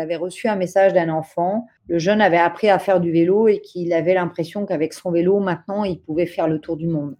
Avait 0.00 0.16
reçu 0.16 0.48
un 0.48 0.56
message 0.56 0.92
d'un 0.92 1.08
enfant. 1.08 1.66
Le 1.88 1.98
jeune 1.98 2.20
avait 2.20 2.38
appris 2.38 2.68
à 2.68 2.78
faire 2.78 3.00
du 3.00 3.10
vélo 3.10 3.48
et 3.48 3.60
qu'il 3.60 3.92
avait 3.92 4.14
l'impression 4.14 4.64
qu'avec 4.64 4.92
son 4.92 5.10
vélo, 5.10 5.40
maintenant, 5.40 5.84
il 5.84 6.00
pouvait 6.00 6.26
faire 6.26 6.48
le 6.48 6.60
tour 6.60 6.76
du 6.76 6.86
monde. 6.86 7.16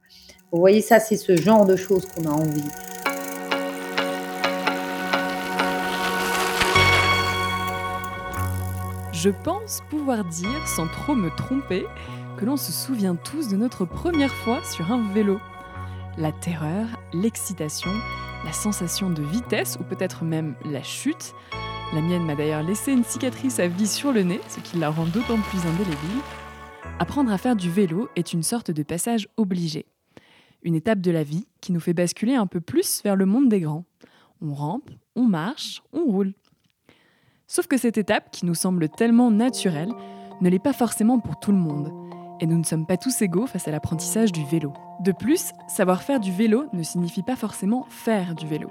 Vous 0.53 0.61
voyez, 0.61 0.81
ça, 0.81 1.01
c'est 1.01 1.17
ce 1.17 1.37
genre 1.37 1.67
de 1.67 1.77
choses 1.77 2.07
qu'on 2.07 2.25
a 2.25 2.31
envie. 2.31 2.63
Je 9.13 9.31
pense 9.31 9.83
pouvoir 9.91 10.25
dire, 10.25 10.69
sans 10.69 10.87
trop 10.87 11.17
me 11.17 11.29
tromper, 11.37 11.85
que 12.39 12.45
l'on 12.45 12.57
se 12.57 12.71
souvient 12.71 13.17
tous 13.17 13.49
de 13.49 13.57
notre 13.57 13.85
première 13.85 14.33
fois 14.33 14.61
sur 14.63 14.93
un 14.93 15.13
vélo. 15.13 15.41
La 16.17 16.31
terreur, 16.31 16.87
l'excitation, 17.13 17.91
la 18.45 18.53
sensation 18.53 19.11
de 19.11 19.23
vitesse 19.23 19.77
ou 19.81 19.83
peut-être 19.83 20.23
même 20.23 20.55
la 20.65 20.85
chute. 20.85 21.35
La 21.95 22.03
mienne 22.03 22.25
m'a 22.25 22.35
d'ailleurs 22.35 22.63
laissé 22.63 22.93
une 22.93 23.03
cicatrice 23.03 23.59
à 23.61 23.67
vie 23.67 23.87
sur 23.87 24.13
le 24.13 24.23
nez, 24.23 24.41
ce 24.49 24.61
qui 24.61 24.77
la 24.77 24.91
rend 24.91 25.07
d'autant 25.07 25.41
plus 25.41 25.67
indélébile. 25.67 26.21
Apprendre 26.99 27.33
à 27.33 27.39
faire 27.39 27.57
du 27.57 27.71
vélo 27.71 28.09
est 28.15 28.35
une 28.35 28.43
sorte 28.43 28.71
de 28.71 28.83
passage 28.83 29.27
obligé. 29.39 29.87
Une 30.63 30.75
étape 30.75 31.01
de 31.01 31.11
la 31.11 31.23
vie 31.23 31.47
qui 31.63 31.73
nous 31.73 31.81
fait 31.81 31.95
basculer 31.95 32.35
un 32.35 32.47
peu 32.47 32.61
plus 32.61 33.03
vers 33.05 33.17
le 33.17 33.25
monde 33.25 33.49
des 33.49 33.61
grands. 33.61 33.85
On 34.43 34.53
rampe, 34.53 34.91
on 35.17 35.23
marche, 35.23 35.83
on 35.95 36.05
roule. 36.05 36.35
Sauf 37.47 37.67
que 37.67 37.79
cette 37.79 37.97
étape, 37.97 38.31
qui 38.33 38.45
nous 38.45 38.55
semble 38.55 38.91
tellement 38.91 39.31
naturelle, 39.31 39.93
ne 40.43 40.51
l'est 40.51 40.59
pas 40.59 40.75
forcément 40.75 41.19
pour 41.19 41.41
tout 41.41 41.53
le 41.53 41.59
monde. 41.59 41.91
Et 42.41 42.47
nous 42.47 42.59
ne 42.59 42.65
sommes 42.65 42.87
pas 42.87 42.99
tous 42.99 43.23
égaux 43.23 43.47
face 43.47 43.67
à 43.67 43.71
l'apprentissage 43.71 44.31
du 44.31 44.45
vélo. 44.45 44.75
De 45.01 45.13
plus, 45.13 45.53
savoir 45.69 46.03
faire 46.03 46.21
du 46.21 46.33
vélo 46.33 46.67
ne 46.75 46.83
signifie 46.83 47.23
pas 47.23 47.35
forcément 47.35 47.87
faire 47.89 48.35
du 48.35 48.47
vélo. 48.47 48.69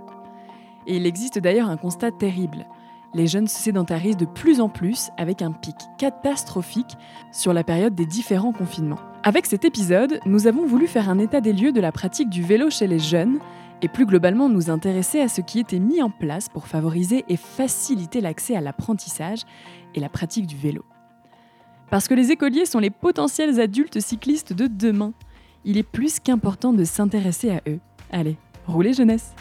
Et 0.85 0.97
il 0.97 1.07
existe 1.07 1.39
d'ailleurs 1.39 1.69
un 1.69 1.77
constat 1.77 2.11
terrible. 2.11 2.67
Les 3.13 3.27
jeunes 3.27 3.47
se 3.47 3.57
sédentarisent 3.57 4.17
de 4.17 4.25
plus 4.25 4.59
en 4.59 4.69
plus 4.69 5.09
avec 5.17 5.41
un 5.41 5.51
pic 5.51 5.75
catastrophique 5.97 6.97
sur 7.31 7.53
la 7.53 7.63
période 7.63 7.95
des 7.95 8.05
différents 8.05 8.51
confinements. 8.51 8.99
Avec 9.23 9.45
cet 9.45 9.65
épisode, 9.65 10.19
nous 10.25 10.47
avons 10.47 10.65
voulu 10.65 10.87
faire 10.87 11.09
un 11.09 11.19
état 11.19 11.41
des 11.41 11.53
lieux 11.53 11.71
de 11.71 11.81
la 11.81 11.91
pratique 11.91 12.29
du 12.29 12.43
vélo 12.43 12.69
chez 12.69 12.87
les 12.87 12.99
jeunes 12.99 13.39
et 13.81 13.87
plus 13.87 14.05
globalement 14.05 14.49
nous 14.49 14.69
intéresser 14.69 15.21
à 15.21 15.27
ce 15.27 15.41
qui 15.41 15.59
était 15.59 15.79
mis 15.79 16.01
en 16.01 16.09
place 16.09 16.49
pour 16.49 16.67
favoriser 16.67 17.23
et 17.29 17.37
faciliter 17.37 18.21
l'accès 18.21 18.55
à 18.55 18.61
l'apprentissage 18.61 19.41
et 19.95 19.99
la 19.99 20.09
pratique 20.09 20.47
du 20.47 20.55
vélo. 20.55 20.83
Parce 21.89 22.07
que 22.07 22.13
les 22.13 22.31
écoliers 22.31 22.65
sont 22.65 22.79
les 22.79 22.89
potentiels 22.89 23.59
adultes 23.59 23.99
cyclistes 24.01 24.53
de 24.53 24.67
demain, 24.67 25.13
il 25.63 25.77
est 25.77 25.83
plus 25.83 26.19
qu'important 26.19 26.73
de 26.73 26.83
s'intéresser 26.83 27.51
à 27.51 27.61
eux. 27.67 27.79
Allez, 28.11 28.37
roulez 28.65 28.93
jeunesse 28.93 29.33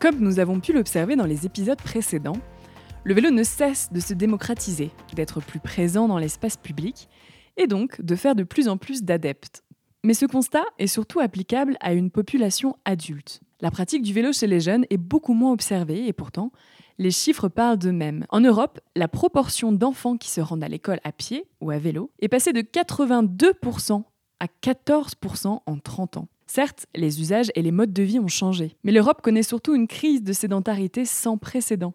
Comme 0.00 0.20
nous 0.20 0.38
avons 0.38 0.60
pu 0.60 0.72
l'observer 0.72 1.16
dans 1.16 1.26
les 1.26 1.44
épisodes 1.44 1.82
précédents, 1.82 2.36
le 3.02 3.14
vélo 3.14 3.30
ne 3.30 3.42
cesse 3.42 3.92
de 3.92 3.98
se 3.98 4.14
démocratiser, 4.14 4.92
d'être 5.16 5.40
plus 5.40 5.58
présent 5.58 6.06
dans 6.06 6.18
l'espace 6.18 6.56
public 6.56 7.08
et 7.56 7.66
donc 7.66 8.00
de 8.00 8.14
faire 8.14 8.36
de 8.36 8.44
plus 8.44 8.68
en 8.68 8.76
plus 8.76 9.02
d'adeptes. 9.02 9.64
Mais 10.04 10.14
ce 10.14 10.24
constat 10.24 10.62
est 10.78 10.86
surtout 10.86 11.18
applicable 11.18 11.76
à 11.80 11.94
une 11.94 12.12
population 12.12 12.76
adulte. 12.84 13.40
La 13.60 13.72
pratique 13.72 14.02
du 14.02 14.12
vélo 14.12 14.32
chez 14.32 14.46
les 14.46 14.60
jeunes 14.60 14.86
est 14.88 14.98
beaucoup 14.98 15.34
moins 15.34 15.52
observée 15.52 16.06
et 16.06 16.12
pourtant, 16.12 16.52
les 16.98 17.10
chiffres 17.10 17.48
parlent 17.48 17.78
d'eux-mêmes. 17.78 18.24
En 18.28 18.40
Europe, 18.40 18.78
la 18.94 19.08
proportion 19.08 19.72
d'enfants 19.72 20.16
qui 20.16 20.30
se 20.30 20.40
rendent 20.40 20.62
à 20.62 20.68
l'école 20.68 21.00
à 21.02 21.10
pied 21.10 21.48
ou 21.60 21.72
à 21.72 21.78
vélo 21.78 22.12
est 22.20 22.28
passée 22.28 22.52
de 22.52 22.60
82% 22.60 24.04
à 24.38 24.46
14% 24.62 25.60
en 25.66 25.78
30 25.78 26.18
ans. 26.18 26.28
Certes, 26.50 26.86
les 26.94 27.20
usages 27.20 27.52
et 27.54 27.62
les 27.62 27.70
modes 27.70 27.92
de 27.92 28.02
vie 28.02 28.18
ont 28.18 28.26
changé, 28.26 28.74
mais 28.82 28.90
l'Europe 28.90 29.20
connaît 29.20 29.42
surtout 29.42 29.74
une 29.74 29.86
crise 29.86 30.22
de 30.22 30.32
sédentarité 30.32 31.04
sans 31.04 31.36
précédent. 31.36 31.92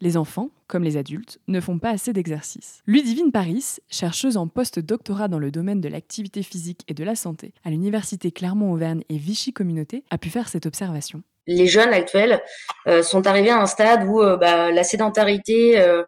Les 0.00 0.16
enfants, 0.16 0.48
comme 0.66 0.82
les 0.82 0.96
adultes, 0.96 1.38
ne 1.46 1.60
font 1.60 1.78
pas 1.78 1.90
assez 1.90 2.14
d'exercice. 2.14 2.82
Ludivine 2.86 3.32
Paris, 3.32 3.76
chercheuse 3.90 4.38
en 4.38 4.48
post-doctorat 4.48 5.28
dans 5.28 5.38
le 5.38 5.50
domaine 5.50 5.82
de 5.82 5.88
l'activité 5.88 6.42
physique 6.42 6.84
et 6.88 6.94
de 6.94 7.04
la 7.04 7.14
santé 7.14 7.52
à 7.64 7.70
l'université 7.70 8.30
Clermont-Auvergne 8.30 9.04
et 9.10 9.18
Vichy 9.18 9.52
Communauté, 9.52 10.04
a 10.10 10.16
pu 10.16 10.30
faire 10.30 10.48
cette 10.48 10.64
observation. 10.64 11.22
Les 11.46 11.66
jeunes 11.66 11.92
actuels 11.92 12.42
euh, 12.86 13.02
sont 13.02 13.26
arrivés 13.26 13.50
à 13.50 13.60
un 13.60 13.66
stade 13.66 14.04
où 14.08 14.22
euh, 14.22 14.38
bah, 14.38 14.70
la 14.70 14.84
sédentarité 14.84 15.78
euh, 15.78 16.02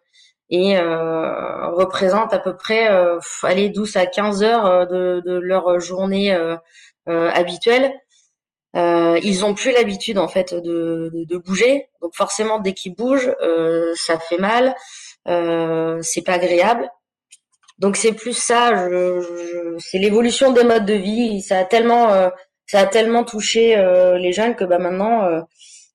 représente 1.71 2.33
à 2.33 2.39
peu 2.39 2.55
près 2.55 2.89
allez, 3.43 3.69
12 3.69 3.95
à 3.97 4.07
15 4.07 4.43
heures 4.43 4.87
de 4.87 5.39
leur 5.39 5.79
journée 5.79 6.35
habituelle. 7.07 7.93
Euh, 8.75 9.19
ils 9.23 9.45
ont 9.45 9.55
plus 9.55 9.71
l'habitude 9.71 10.19
en 10.19 10.27
fait 10.27 10.53
de, 10.53 11.11
de, 11.13 11.37
bouger, 11.37 11.87
donc 12.01 12.13
forcément 12.15 12.59
dès 12.59 12.73
qu'ils 12.73 12.93
bougent, 12.93 13.33
euh, 13.41 13.93
ça 13.95 14.19
fait 14.19 14.37
mal, 14.37 14.75
euh, 15.27 15.99
c'est 16.03 16.21
pas 16.21 16.33
agréable. 16.33 16.87
Donc 17.79 17.95
c'est 17.95 18.11
plus 18.13 18.33
ça, 18.33 18.87
c'est 19.79 19.99
l'évolution 19.99 20.51
des 20.51 20.63
modes 20.63 20.85
de 20.85 20.93
vie. 20.93 21.41
Ça 21.41 21.59
a 21.59 21.65
tellement, 21.65 22.11
euh, 22.11 22.29
ça 22.67 22.81
a 22.81 22.85
tellement 22.85 23.23
touché 23.23 23.77
euh, 23.77 24.17
les 24.17 24.33
jeunes 24.33 24.55
que 24.55 24.65
bah 24.65 24.79
maintenant 24.79 25.23
euh, 25.23 25.41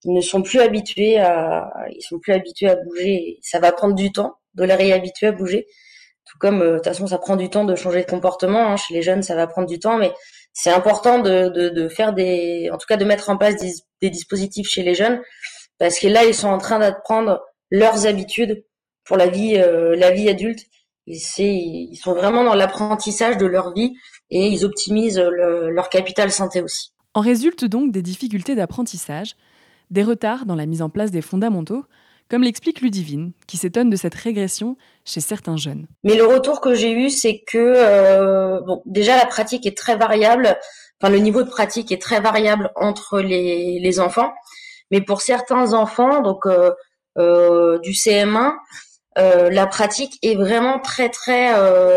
ils 0.04 0.14
ne 0.14 0.20
sont 0.20 0.42
plus 0.42 0.60
habitués 0.60 1.18
à, 1.18 1.70
ils 1.90 2.02
sont 2.02 2.18
plus 2.18 2.32
habitués 2.32 2.70
à 2.70 2.76
bouger. 2.76 3.38
Ça 3.42 3.60
va 3.60 3.70
prendre 3.72 3.94
du 3.94 4.12
temps 4.12 4.36
de 4.54 4.64
les 4.64 4.74
réhabituer 4.74 5.28
à 5.28 5.32
bouger. 5.32 5.66
Tout 6.26 6.38
comme 6.38 6.60
de 6.60 6.76
toute 6.76 6.84
façon 6.84 7.06
ça 7.06 7.18
prend 7.18 7.36
du 7.36 7.50
temps 7.50 7.64
de 7.64 7.74
changer 7.76 8.02
de 8.02 8.10
comportement. 8.10 8.66
Hein. 8.72 8.76
Chez 8.76 8.94
les 8.94 9.02
jeunes 9.02 9.22
ça 9.22 9.36
va 9.36 9.46
prendre 9.46 9.68
du 9.68 9.78
temps, 9.78 9.98
mais 9.98 10.12
c'est 10.54 10.70
important 10.70 11.18
de, 11.18 11.48
de, 11.48 11.68
de, 11.68 11.88
faire 11.88 12.14
des, 12.14 12.70
en 12.72 12.78
tout 12.78 12.86
cas 12.88 12.96
de 12.96 13.04
mettre 13.04 13.28
en 13.28 13.36
place 13.36 13.56
des, 13.56 13.72
des, 14.00 14.08
dispositifs 14.08 14.68
chez 14.68 14.82
les 14.82 14.94
jeunes, 14.94 15.20
parce 15.78 15.98
que 15.98 16.06
là 16.06 16.24
ils 16.24 16.34
sont 16.34 16.48
en 16.48 16.58
train 16.58 16.78
d'apprendre 16.78 17.42
leurs 17.70 18.06
habitudes 18.06 18.64
pour 19.04 19.16
la 19.16 19.26
vie, 19.26 19.56
euh, 19.56 19.94
la 19.96 20.12
vie 20.12 20.28
adulte. 20.30 20.60
Ils 21.06 21.98
sont 22.00 22.14
vraiment 22.14 22.44
dans 22.44 22.54
l'apprentissage 22.54 23.36
de 23.36 23.44
leur 23.44 23.74
vie 23.74 23.94
et 24.30 24.46
ils 24.46 24.64
optimisent 24.64 25.18
le, 25.18 25.70
leur 25.70 25.90
capital 25.90 26.30
santé 26.30 26.62
aussi. 26.62 26.92
En 27.12 27.20
résulte 27.20 27.66
donc 27.66 27.92
des 27.92 28.00
difficultés 28.00 28.54
d'apprentissage, 28.54 29.36
des 29.90 30.02
retards 30.02 30.46
dans 30.46 30.54
la 30.54 30.64
mise 30.64 30.80
en 30.80 30.88
place 30.88 31.10
des 31.10 31.20
fondamentaux, 31.20 31.84
comme 32.34 32.42
l'explique 32.42 32.80
Ludivine, 32.80 33.30
qui 33.46 33.56
s'étonne 33.56 33.90
de 33.90 33.94
cette 33.94 34.16
régression 34.16 34.76
chez 35.04 35.20
certains 35.20 35.56
jeunes. 35.56 35.86
Mais 36.02 36.16
le 36.16 36.26
retour 36.26 36.60
que 36.60 36.74
j'ai 36.74 36.90
eu, 36.90 37.08
c'est 37.08 37.44
que 37.46 37.58
euh, 37.58 38.60
bon, 38.66 38.82
déjà 38.86 39.16
la 39.16 39.24
pratique 39.24 39.66
est 39.66 39.76
très 39.76 39.94
variable. 39.94 40.58
Enfin, 41.00 41.12
le 41.12 41.20
niveau 41.20 41.44
de 41.44 41.48
pratique 41.48 41.92
est 41.92 42.02
très 42.02 42.18
variable 42.18 42.72
entre 42.74 43.20
les, 43.20 44.00
enfants. 44.00 44.32
Mais 44.90 45.00
pour 45.00 45.20
certains 45.20 45.74
enfants, 45.74 46.22
donc 46.22 46.44
euh, 46.46 46.72
euh, 47.18 47.78
du 47.78 47.92
CM1, 47.92 48.54
euh, 49.16 49.48
la 49.48 49.68
pratique 49.68 50.18
est 50.22 50.34
vraiment 50.34 50.80
très 50.80 51.10
très 51.10 51.52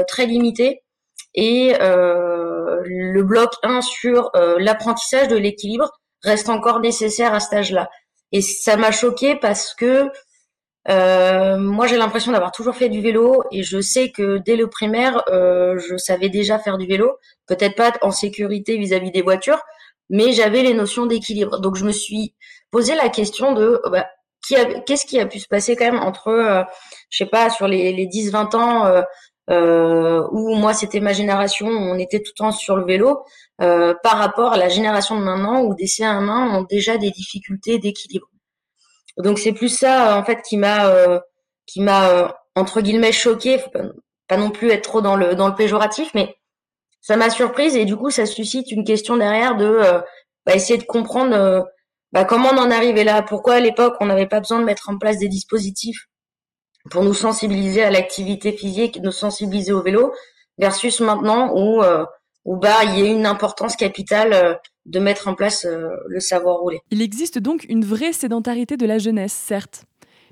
très 0.05 0.27
limitée. 0.27 0.83
Et 1.33 1.73
le 1.79 3.21
bloc 3.23 3.53
1 3.63 3.81
sur 3.81 4.29
l'apprentissage 4.59 5.29
de 5.29 5.35
l'équilibre 5.35 5.89
reste 6.21 6.49
encore 6.49 6.79
nécessaire 6.79 7.33
à 7.33 7.39
cet 7.39 7.53
âge-là. 7.53 7.89
Et 8.31 8.41
ça 8.41 8.77
m'a 8.77 8.91
choqué 8.91 9.35
parce 9.35 9.73
que 9.73 10.11
euh, 10.89 11.57
moi, 11.57 11.87
j'ai 11.87 11.97
l'impression 11.97 12.31
d'avoir 12.31 12.51
toujours 12.51 12.75
fait 12.75 12.89
du 12.89 13.01
vélo 13.01 13.43
et 13.51 13.63
je 13.63 13.81
sais 13.81 14.11
que 14.11 14.37
dès 14.37 14.55
le 14.55 14.67
primaire, 14.67 15.23
euh, 15.29 15.77
je 15.77 15.97
savais 15.97 16.29
déjà 16.29 16.59
faire 16.59 16.77
du 16.77 16.87
vélo. 16.87 17.17
Peut-être 17.47 17.75
pas 17.75 17.91
en 18.01 18.11
sécurité 18.11 18.77
vis-à-vis 18.77 19.11
des 19.11 19.21
voitures, 19.21 19.61
mais 20.09 20.31
j'avais 20.33 20.63
les 20.63 20.73
notions 20.73 21.05
d'équilibre. 21.05 21.59
Donc, 21.59 21.75
je 21.75 21.85
me 21.85 21.91
suis 21.91 22.35
posé 22.71 22.95
la 22.95 23.09
question 23.09 23.53
de 23.53 23.81
bah, 23.91 24.07
qu'est-ce 24.85 25.05
qui 25.05 25.19
a 25.19 25.25
pu 25.25 25.39
se 25.39 25.47
passer 25.47 25.75
quand 25.75 25.85
même 25.91 26.01
entre, 26.01 26.29
euh, 26.29 26.63
je 27.09 27.17
sais 27.17 27.29
pas, 27.29 27.49
sur 27.49 27.67
les, 27.67 27.93
les 27.93 28.07
10-20 28.07 28.55
ans 28.55 28.85
euh, 28.85 29.01
euh, 29.49 30.27
où 30.31 30.55
moi 30.55 30.73
c'était 30.73 30.99
ma 30.99 31.13
génération, 31.13 31.67
on 31.67 31.97
était 31.97 32.19
tout 32.19 32.31
le 32.35 32.37
temps 32.37 32.51
sur 32.51 32.75
le 32.75 32.85
vélo, 32.85 33.23
euh, 33.61 33.93
par 34.03 34.17
rapport 34.17 34.53
à 34.53 34.57
la 34.57 34.69
génération 34.69 35.17
de 35.17 35.23
maintenant 35.23 35.61
où 35.61 35.73
des 35.73 35.85
CM1 35.85 36.57
ont 36.57 36.63
déjà 36.63 36.97
des 36.97 37.11
difficultés 37.11 37.79
d'équilibre. 37.79 38.27
Donc 39.17 39.39
c'est 39.39 39.53
plus 39.53 39.69
ça 39.69 40.17
en 40.17 40.23
fait 40.23 40.41
qui 40.41 40.57
m'a 40.57 40.87
euh, 40.89 41.19
qui 41.65 41.81
m'a 41.81 42.09
euh, 42.09 42.27
entre 42.55 42.81
guillemets 42.81 43.11
choqué, 43.11 43.59
faut 43.59 43.71
pas, 44.27 44.37
non 44.37 44.51
plus 44.51 44.71
être 44.71 44.83
trop 44.83 45.01
dans 45.01 45.15
le 45.15 45.35
dans 45.35 45.47
le 45.47 45.55
péjoratif, 45.55 46.11
mais 46.13 46.35
ça 47.01 47.15
m'a 47.15 47.29
surprise 47.29 47.75
et 47.75 47.85
du 47.85 47.95
coup 47.95 48.09
ça 48.09 48.25
suscite 48.25 48.71
une 48.71 48.83
question 48.83 49.17
derrière 49.17 49.55
de 49.55 49.65
euh, 49.65 49.99
bah, 50.45 50.55
essayer 50.55 50.77
de 50.77 50.85
comprendre 50.85 51.65
bah, 52.11 52.25
comment 52.25 52.49
on 52.53 52.57
en 52.57 52.71
arrivait 52.71 53.03
là, 53.03 53.21
pourquoi 53.21 53.55
à 53.55 53.59
l'époque 53.59 53.95
on 53.99 54.05
n'avait 54.05 54.27
pas 54.27 54.39
besoin 54.39 54.59
de 54.59 54.65
mettre 54.65 54.89
en 54.89 54.97
place 54.97 55.17
des 55.17 55.27
dispositifs 55.27 56.07
pour 56.89 57.03
nous 57.03 57.13
sensibiliser 57.13 57.83
à 57.83 57.91
l'activité 57.91 58.51
physique, 58.51 58.99
nous 59.03 59.11
sensibiliser 59.11 59.73
au 59.73 59.81
vélo, 59.81 60.13
versus 60.57 60.99
maintenant 61.01 61.53
où, 61.53 61.81
euh, 61.83 62.05
où 62.47 62.55
bah, 62.55 62.85
il 62.85 62.97
y 62.97 63.01
a 63.03 63.11
une 63.11 63.25
importance 63.25 63.75
capitale 63.75 64.33
euh, 64.33 64.55
de 64.85 64.99
mettre 64.99 65.27
en 65.27 65.35
place 65.35 65.65
euh, 65.65 65.89
le 66.07 66.19
savoir 66.21 66.57
rouler. 66.59 66.79
Il 66.91 67.01
existe 67.01 67.37
donc 67.37 67.65
une 67.67 67.83
vraie 67.83 68.13
sédentarité 68.13 68.77
de 68.77 68.85
la 68.85 68.97
jeunesse, 68.97 69.33
certes, 69.33 69.83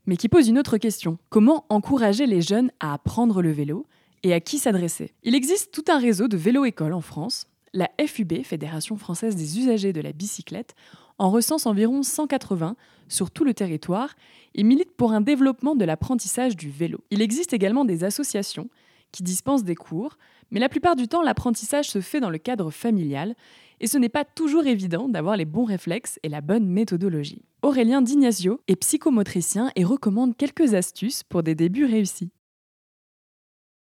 mais 0.07 0.15
qui 0.15 0.29
pose 0.29 0.47
une 0.47 0.57
autre 0.57 0.77
question. 0.77 1.17
Comment 1.29 1.65
encourager 1.69 2.25
les 2.25 2.41
jeunes 2.41 2.71
à 2.79 2.93
apprendre 2.93 3.41
le 3.41 3.51
vélo 3.51 3.85
et 4.23 4.33
à 4.33 4.39
qui 4.39 4.59
s'adresser? 4.59 5.11
Il 5.23 5.35
existe 5.35 5.73
tout 5.73 5.83
un 5.89 5.99
réseau 5.99 6.29
de 6.29 6.37
vélo-écoles 6.37 6.93
en 6.93 7.01
France. 7.01 7.47
La 7.73 7.91
FUB, 8.07 8.43
Fédération 8.43 8.95
française 8.95 9.35
des 9.35 9.59
usagers 9.59 9.91
de 9.91 9.99
la 9.99 10.13
bicyclette, 10.13 10.73
en 11.17 11.29
recense 11.29 11.65
environ 11.65 12.01
180 12.01 12.77
sur 13.09 13.29
tout 13.29 13.43
le 13.43 13.53
territoire 13.53 14.15
et 14.53 14.63
milite 14.63 14.95
pour 14.95 15.11
un 15.11 15.19
développement 15.19 15.75
de 15.75 15.83
l'apprentissage 15.83 16.55
du 16.55 16.69
vélo. 16.69 16.99
Il 17.11 17.21
existe 17.21 17.51
également 17.51 17.83
des 17.83 18.05
associations 18.05 18.69
qui 19.15 19.23
dispensent 19.23 19.63
des 19.63 19.75
cours, 19.75 20.17
mais 20.51 20.59
la 20.59 20.67
plupart 20.67 20.97
du 20.97 21.07
temps 21.07 21.23
l'apprentissage 21.23 21.89
se 21.89 22.01
fait 22.01 22.19
dans 22.19 22.29
le 22.29 22.37
cadre 22.37 22.69
familial 22.69 23.33
et 23.79 23.87
ce 23.87 23.97
n'est 23.97 24.09
pas 24.09 24.25
toujours 24.25 24.67
évident 24.67 25.07
d'avoir 25.07 25.37
les 25.37 25.45
bons 25.45 25.63
réflexes 25.63 26.19
et 26.23 26.29
la 26.29 26.41
bonne 26.41 26.67
méthodologie. 26.67 27.45
Aurélien 27.61 28.01
Dignasio 28.01 28.61
est 28.67 28.75
psychomotricien 28.75 29.71
et 29.77 29.85
recommande 29.85 30.35
quelques 30.35 30.73
astuces 30.73 31.23
pour 31.23 31.43
des 31.43 31.55
débuts 31.55 31.85
réussis. 31.85 32.29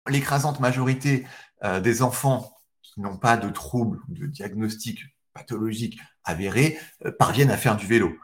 L'écrasante 0.07 0.61
majorité 0.61 1.27
euh, 1.65 1.81
des 1.81 2.01
enfants 2.01 2.53
qui 2.81 3.01
n'ont 3.01 3.17
pas 3.17 3.35
de 3.35 3.49
troubles 3.49 3.99
ou 4.07 4.13
de 4.13 4.27
diagnostic 4.27 5.01
pathologique 5.33 5.99
avéré 6.23 6.79
euh, 7.05 7.11
parviennent 7.11 7.51
à 7.51 7.57
faire 7.57 7.75
du 7.75 7.85
vélo. 7.85 8.15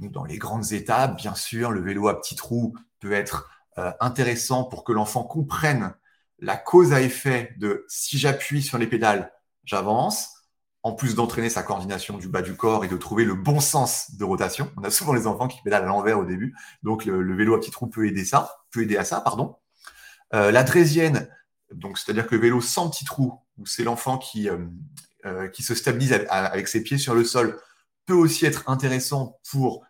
Dans 0.00 0.24
les 0.24 0.38
grandes 0.38 0.72
étapes, 0.72 1.16
bien 1.16 1.34
sûr, 1.34 1.72
le 1.72 1.82
vélo 1.82 2.06
à 2.06 2.20
petits 2.20 2.36
trous 2.36 2.74
peut 3.00 3.12
être 3.12 3.50
euh, 3.78 3.90
intéressant 3.98 4.62
pour 4.64 4.84
que 4.84 4.92
l'enfant 4.92 5.24
comprenne 5.24 5.94
la 6.44 6.56
cause 6.56 6.92
à 6.92 7.00
effet 7.00 7.54
de 7.56 7.86
si 7.88 8.18
j'appuie 8.18 8.62
sur 8.62 8.76
les 8.76 8.86
pédales, 8.86 9.32
j'avance, 9.64 10.28
en 10.82 10.92
plus 10.92 11.14
d'entraîner 11.14 11.48
sa 11.48 11.62
coordination 11.62 12.18
du 12.18 12.28
bas 12.28 12.42
du 12.42 12.54
corps 12.54 12.84
et 12.84 12.88
de 12.88 12.96
trouver 12.98 13.24
le 13.24 13.34
bon 13.34 13.60
sens 13.60 14.14
de 14.16 14.24
rotation. 14.24 14.70
On 14.76 14.84
a 14.84 14.90
souvent 14.90 15.14
les 15.14 15.26
enfants 15.26 15.48
qui 15.48 15.62
pédalent 15.62 15.84
à 15.84 15.86
l'envers 15.86 16.18
au 16.18 16.24
début, 16.26 16.54
donc 16.82 17.06
le, 17.06 17.34
vélo 17.34 17.54
à 17.54 17.60
petit 17.60 17.70
trou 17.70 17.86
peut 17.86 18.06
aider 18.06 18.26
ça, 18.26 18.54
peut 18.70 18.82
aider 18.82 18.98
à 18.98 19.04
ça, 19.04 19.22
pardon. 19.22 19.56
Euh, 20.34 20.50
la 20.50 20.64
drésienne, 20.64 21.30
donc 21.72 21.98
c'est-à-dire 21.98 22.26
que 22.26 22.34
le 22.34 22.42
vélo 22.42 22.60
sans 22.60 22.90
petit 22.90 23.06
trou, 23.06 23.40
où 23.56 23.64
c'est 23.64 23.84
l'enfant 23.84 24.18
qui, 24.18 24.50
euh, 24.50 24.58
euh, 25.24 25.48
qui 25.48 25.62
se 25.62 25.74
stabilise 25.74 26.12
avec 26.28 26.68
ses 26.68 26.82
pieds 26.82 26.98
sur 26.98 27.14
le 27.14 27.24
sol, 27.24 27.58
peut 28.04 28.14
aussi 28.14 28.44
être 28.44 28.68
intéressant 28.68 29.40
pour 29.50 29.86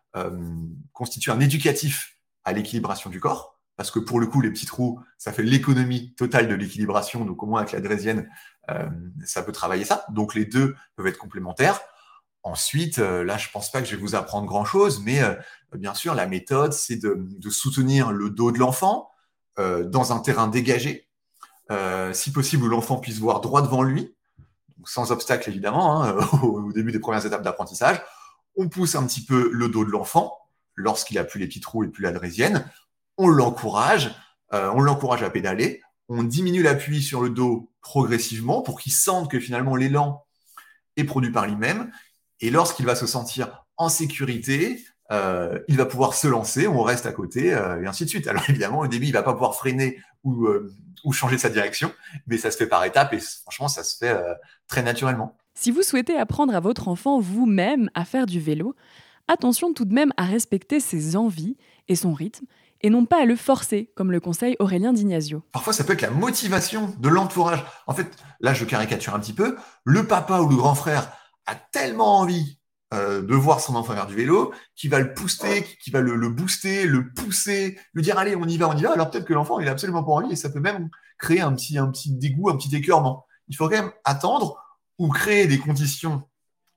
constituer 0.93 1.33
un 1.33 1.41
éducatif 1.41 2.21
à 2.45 2.53
l'équilibration 2.53 3.11
du 3.11 3.19
corps 3.19 3.54
parce 3.76 3.91
que 3.91 3.99
pour 3.99 4.21
le 4.21 4.26
coup, 4.26 4.41
les 4.41 4.50
petits 4.50 4.67
trous, 4.67 5.00
ça 5.19 5.32
fait 5.32 5.43
l'économie 5.43 6.15
totale 6.15 6.49
de 6.49 6.55
l'équilibration. 6.55 7.25
Donc 7.25 7.43
au 7.43 7.47
moins 7.47 7.61
avec 7.61 7.73
la 7.73 7.81
drésienne, 7.81 8.29
euh, 8.71 8.88
ça 9.25 9.43
peut 9.43 9.53
travailler 9.53 9.85
ça. 9.85 10.05
Donc 10.11 10.35
les 10.35 10.44
deux 10.44 10.76
peuvent 10.97 11.06
être 11.06 11.19
complémentaires. 11.19 11.81
Ensuite, 12.43 12.99
euh, 12.99 13.25
là, 13.25 13.37
je 13.37 13.49
pense 13.50 13.71
pas 13.71 13.81
que 13.81 13.88
je 13.88 13.97
vais 13.97 14.03
vous 14.03 14.15
apprendre 14.15 14.47
grand-chose, 14.47 15.03
mais 15.03 15.23
euh, 15.23 15.35
bien 15.73 15.94
sûr, 15.94 16.15
la 16.15 16.26
méthode, 16.26 16.73
c'est 16.73 16.97
de, 16.97 17.50
soutenir 17.50 18.12
le 18.12 18.31
dos 18.31 18.53
de 18.53 18.59
l'enfant 18.59 19.11
dans 19.56 20.12
un 20.12 20.19
terrain 20.19 20.49
dégagé, 20.49 21.09
si 22.12 22.32
possible 22.32 22.65
où 22.65 22.69
l'enfant 22.69 22.97
puisse 22.97 23.20
voir 23.20 23.41
droit 23.41 23.62
devant 23.62 23.85
lui, 23.85 24.17
sans 24.85 25.12
obstacle 25.12 25.49
évidemment, 25.49 26.03
hein, 26.03 26.17
au, 26.43 26.73
début 26.73 26.91
des 26.91 26.99
premières 26.99 27.25
étapes 27.25 27.43
d'apprentissage. 27.43 28.03
On 28.56 28.69
pousse 28.69 28.97
un 28.97 29.06
petit 29.06 29.25
peu 29.25 29.50
le 29.53 29.69
dos 29.69 29.85
de 29.85 29.91
l'enfant 29.93 30.37
lorsqu'il 30.75 31.19
a 31.19 31.25
plus 31.25 31.38
les 31.38 31.47
petits 31.47 31.61
trous 31.61 31.85
et 31.85 31.88
plus 31.88 32.03
la 32.03 32.11
drésienne 32.11 32.69
on 33.16 33.28
l'encourage, 33.28 34.14
euh, 34.52 34.70
on 34.75 34.81
l'encourage 34.81 35.22
à 35.22 35.31
pédaler, 35.31 35.82
on 36.08 36.22
diminue 36.22 36.62
l'appui 36.62 37.02
sur 37.02 37.22
le 37.22 37.31
dos 37.31 37.70
progressivement 37.81 38.62
pour 38.62 38.81
qu'il 38.81 38.93
sente 38.93 39.31
que 39.31 39.40
finalement 39.40 39.76
l'élan 39.76 40.25
est 40.96 41.05
produit 41.05 41.31
par 41.31 41.46
lui-même. 41.46 41.90
Et 42.40 42.50
lorsqu'il 42.50 42.87
va 42.87 42.94
se 42.94 43.06
sentir 43.06 43.64
en 43.76 43.88
sécurité, 43.88 44.84
euh, 45.11 45.58
il 45.69 45.76
va 45.76 45.87
pouvoir 45.87 46.14
se 46.14 46.26
lancer, 46.26 46.66
on 46.66 46.82
reste 46.82 47.06
à 47.06 47.12
côté, 47.12 47.55
euh, 47.55 47.82
et 47.82 47.87
ainsi 47.87 48.05
de 48.05 48.11
suite. 48.11 48.26
Alors 48.26 48.44
évidemment, 48.49 48.81
au 48.81 48.87
début, 48.87 49.06
il 49.06 49.12
va 49.12 49.22
pas 49.22 49.32
pouvoir 49.32 49.55
freiner 49.55 49.99
ou, 50.22 50.49
ou 51.05 51.12
changer 51.12 51.37
sa 51.37 51.50
direction, 51.50 51.93
mais 52.26 52.38
ça 52.38 52.50
se 52.50 52.56
fait 52.56 52.67
par 52.67 52.84
étapes 52.84 53.12
et 53.12 53.20
franchement, 53.20 53.69
ça 53.69 53.84
se 53.84 53.96
fait 53.99 54.17
très 54.69 54.82
naturellement. 54.82 55.37
Si 55.55 55.70
vous 55.70 55.82
souhaitez 55.82 56.17
apprendre 56.17 56.55
à 56.55 56.60
votre 56.60 56.88
enfant 56.88 57.20
vous-même 57.20 57.90
à 57.94 58.05
faire 58.05 58.26
du 58.26 58.40
vélo, 58.40 58.75
attention 59.28 59.72
tout 59.72 59.84
de 59.84 59.94
même 59.94 60.12
à 60.17 60.25
respecter 60.25 60.81
ses 60.81 61.14
envies 61.17 61.56
et 61.88 61.94
son 61.94 62.12
rythme, 62.12 62.46
et 62.84 62.90
non 62.90 63.06
pas 63.06 63.22
à 63.22 63.25
le 63.25 63.34
forcer, 63.34 63.90
comme 63.96 64.12
le 64.12 64.20
conseille 64.20 64.56
Aurélien 64.58 64.92
Dignasio. 64.92 65.42
Parfois, 65.52 65.72
ça 65.72 65.84
peut 65.84 65.94
être 65.94 66.02
la 66.02 66.10
motivation 66.10 66.94
de 66.98 67.08
l'entourage. 67.08 67.64
En 67.86 67.94
fait, 67.94 68.14
là, 68.40 68.52
je 68.52 68.66
caricature 68.66 69.14
un 69.14 69.20
petit 69.20 69.32
peu. 69.32 69.56
Le 69.84 70.06
papa 70.06 70.40
ou 70.40 70.50
le 70.50 70.56
grand 70.56 70.75
frère 70.75 71.10
a 71.46 71.54
tellement 71.54 72.19
envie 72.19 72.58
euh, 72.92 73.22
de 73.22 73.34
voir 73.34 73.60
son 73.60 73.75
enfant 73.75 73.94
faire 73.94 74.06
du 74.06 74.14
vélo 74.14 74.52
qu'il 74.76 74.90
va 74.90 75.00
le 75.00 75.14
pousser, 75.14 75.64
qui 75.82 75.90
va 75.90 76.02
le, 76.02 76.28
booster, 76.28 76.84
le 76.84 77.10
pousser, 77.14 77.78
lui 77.94 78.02
dire 78.02 78.19
allez, 78.19 78.36
on 78.36 78.44
y 78.44 78.58
va, 78.58 78.69
on 78.69 78.76
y 78.76 78.82
va. 78.82 78.92
Alors 78.92 79.10
peut-être 79.10 79.25
que 79.25 79.32
l'enfant, 79.32 79.60
il 79.60 79.69
absolument 79.69 80.04
pas 80.04 80.12
envie 80.12 80.32
et 80.32 80.36
ça 80.36 80.50
peut 80.50 80.60
même 80.60 80.90
créer 81.19 81.40
un 81.40 81.54
petit, 81.54 81.78
un 81.78 81.90
petit 81.90 82.12
dégoût, 82.12 82.50
un 82.50 82.56
petit 82.58 82.76
écœurement. 82.76 83.25
Il 83.48 83.56
faut 83.56 83.64
quand 83.66 83.76
même 83.76 83.92
attendre 84.04 84.62
ou 84.98 85.08
créer 85.08 85.46
des 85.46 85.58
conditions 85.58 86.25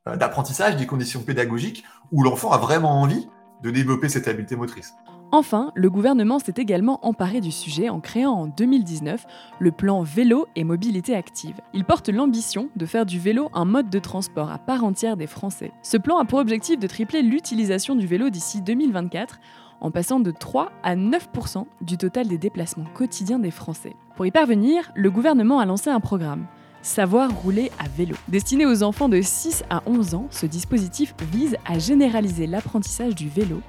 euh, 0.07 0.15
d'apprentissage, 0.15 0.77
des 0.77 0.87
conditions 0.87 1.21
pédagogiques 1.21 1.83
où 2.13 2.23
l'enfant 2.23 2.53
a 2.53 2.57
vraiment 2.57 3.01
envie 3.01 3.27
de 3.61 3.71
développer 3.71 4.07
cette 4.07 4.29
habileté 4.29 4.55
motrice. 4.55 4.93
Enfin, 5.31 5.71
le 5.75 5.89
gouvernement 5.89 6.39
s'est 6.39 6.53
également 6.55 7.05
emparé 7.05 7.41
du 7.41 7.51
sujet 7.51 7.89
en 7.89 7.99
créant 7.99 8.31
en 8.31 8.47
2019 8.47 9.25
le 9.59 9.71
plan 9.73 10.01
vélo 10.01 10.47
et 10.55 10.63
mobilité 10.63 11.15
active. 11.15 11.59
Il 11.73 11.83
porte 11.83 12.07
l'ambition 12.07 12.69
de 12.77 12.85
faire 12.85 13.05
du 13.05 13.19
vélo 13.19 13.49
un 13.53 13.65
mode 13.65 13.89
de 13.89 13.99
transport 13.99 14.49
à 14.49 14.57
part 14.57 14.85
entière 14.85 15.17
des 15.17 15.27
Français. 15.27 15.73
Ce 15.83 15.97
plan 15.97 16.17
a 16.17 16.23
pour 16.23 16.39
objectif 16.39 16.79
de 16.79 16.87
tripler 16.87 17.23
l'utilisation 17.23 17.95
du 17.95 18.07
vélo 18.07 18.29
d'ici 18.29 18.61
2024 18.61 19.39
en 19.81 19.91
passant 19.91 20.21
de 20.21 20.31
3 20.31 20.71
à 20.81 20.95
9% 20.95 21.65
du 21.81 21.97
total 21.97 22.27
des 22.29 22.37
déplacements 22.37 22.87
quotidiens 22.95 23.39
des 23.39 23.51
Français. 23.51 23.95
Pour 24.15 24.25
y 24.25 24.31
parvenir, 24.31 24.91
le 24.95 25.11
gouvernement 25.11 25.59
a 25.59 25.65
lancé 25.65 25.89
un 25.89 25.99
programme. 25.99 26.47
Savoir 26.81 27.29
rouler 27.41 27.69
à 27.79 27.89
vélo. 27.89 28.15
Destiné 28.29 28.65
aux 28.65 28.81
enfants 28.81 29.09
de 29.09 29.19
6 29.21 29.65
à 29.69 29.83
11 29.87 30.15
ans, 30.15 30.27
ce 30.31 30.45
dispositif 30.45 31.13
vise 31.33 31.57
à 31.65 31.79
généraliser 31.79 32.47
l'apprentissage 32.47 33.13
du 33.13 33.27
vélo 33.27 33.61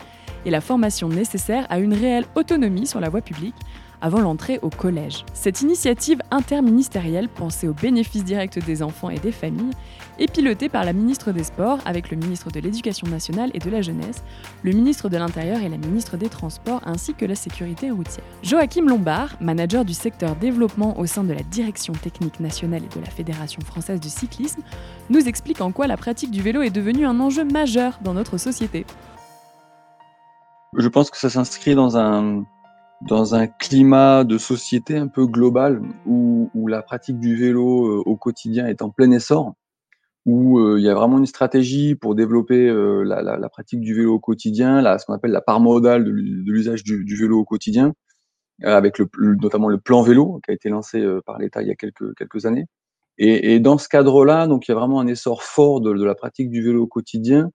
et 0.44 0.50
la 0.50 0.60
formation 0.60 1.08
nécessaire 1.08 1.66
à 1.68 1.78
une 1.78 1.94
réelle 1.94 2.26
autonomie 2.34 2.86
sur 2.86 3.00
la 3.00 3.08
voie 3.08 3.20
publique 3.20 3.54
avant 4.00 4.20
l'entrée 4.20 4.58
au 4.62 4.70
collège. 4.70 5.24
Cette 5.34 5.62
initiative 5.62 6.20
interministérielle 6.30 7.28
pensée 7.28 7.68
au 7.68 7.74
bénéfice 7.74 8.24
direct 8.24 8.64
des 8.64 8.82
enfants 8.82 9.10
et 9.10 9.18
des 9.18 9.32
familles 9.32 9.74
est 10.18 10.32
pilotée 10.32 10.68
par 10.68 10.84
la 10.84 10.92
ministre 10.92 11.32
des 11.32 11.44
Sports 11.44 11.78
avec 11.84 12.10
le 12.10 12.16
ministre 12.16 12.50
de 12.50 12.60
l'Éducation 12.60 13.06
nationale 13.08 13.50
et 13.54 13.58
de 13.58 13.70
la 13.70 13.82
jeunesse, 13.82 14.24
le 14.62 14.72
ministre 14.72 15.08
de 15.08 15.16
l'Intérieur 15.16 15.60
et 15.62 15.68
la 15.68 15.76
ministre 15.76 16.16
des 16.16 16.28
Transports 16.28 16.80
ainsi 16.84 17.14
que 17.14 17.24
la 17.24 17.34
sécurité 17.34 17.90
routière. 17.90 18.24
Joachim 18.42 18.86
Lombard, 18.86 19.36
manager 19.40 19.84
du 19.84 19.94
secteur 19.94 20.36
développement 20.36 20.98
au 20.98 21.06
sein 21.06 21.24
de 21.24 21.32
la 21.32 21.42
Direction 21.42 21.92
technique 21.92 22.40
nationale 22.40 22.82
et 22.84 22.98
de 22.98 23.04
la 23.04 23.10
Fédération 23.10 23.62
française 23.62 24.00
de 24.00 24.08
cyclisme, 24.08 24.62
nous 25.10 25.28
explique 25.28 25.60
en 25.60 25.72
quoi 25.72 25.86
la 25.86 25.96
pratique 25.96 26.30
du 26.30 26.42
vélo 26.42 26.62
est 26.62 26.70
devenue 26.70 27.06
un 27.06 27.20
enjeu 27.20 27.44
majeur 27.44 27.98
dans 28.02 28.14
notre 28.14 28.38
société. 28.38 28.84
Je 30.78 30.86
pense 30.86 31.10
que 31.10 31.18
ça 31.18 31.28
s'inscrit 31.28 31.74
dans 31.74 31.96
un, 31.96 32.44
dans 33.02 33.34
un 33.34 33.48
climat 33.48 34.22
de 34.22 34.38
société 34.38 34.96
un 34.96 35.08
peu 35.08 35.26
global 35.26 35.82
où, 36.06 36.50
où 36.54 36.68
la 36.68 36.82
pratique 36.82 37.18
du 37.18 37.34
vélo 37.34 37.86
euh, 37.86 38.02
au 38.06 38.16
quotidien 38.16 38.68
est 38.68 38.80
en 38.80 38.90
plein 38.90 39.10
essor, 39.10 39.54
où 40.24 40.60
euh, 40.60 40.78
il 40.78 40.84
y 40.84 40.88
a 40.88 40.94
vraiment 40.94 41.18
une 41.18 41.26
stratégie 41.26 41.96
pour 41.96 42.14
développer 42.14 42.68
euh, 42.68 43.02
la, 43.02 43.22
la, 43.22 43.36
la, 43.38 43.48
pratique 43.48 43.80
du 43.80 43.92
vélo 43.92 44.14
au 44.14 44.20
quotidien, 44.20 44.80
là, 44.80 44.98
ce 45.00 45.06
qu'on 45.06 45.14
appelle 45.14 45.32
la 45.32 45.40
part 45.40 45.58
modale 45.58 46.04
de, 46.04 46.12
l'usage 46.12 46.84
du, 46.84 47.16
vélo 47.16 47.40
au 47.40 47.44
quotidien, 47.44 47.92
avec 48.62 48.98
le, 48.98 49.08
notamment 49.18 49.68
le 49.68 49.78
plan 49.78 50.02
vélo 50.02 50.40
qui 50.44 50.52
a 50.52 50.54
été 50.54 50.68
lancé 50.68 51.04
par 51.26 51.38
l'État 51.38 51.62
il 51.62 51.68
y 51.68 51.72
a 51.72 51.76
quelques, 51.76 52.14
quelques 52.14 52.46
années. 52.46 52.66
Et, 53.20 53.58
dans 53.58 53.78
ce 53.78 53.88
cadre-là, 53.88 54.46
donc 54.46 54.68
il 54.68 54.70
y 54.70 54.72
a 54.72 54.76
vraiment 54.76 55.00
un 55.00 55.08
essor 55.08 55.42
fort 55.42 55.80
de 55.80 55.90
la 55.90 56.14
pratique 56.14 56.50
du 56.50 56.62
vélo 56.62 56.84
au 56.84 56.86
quotidien. 56.86 57.50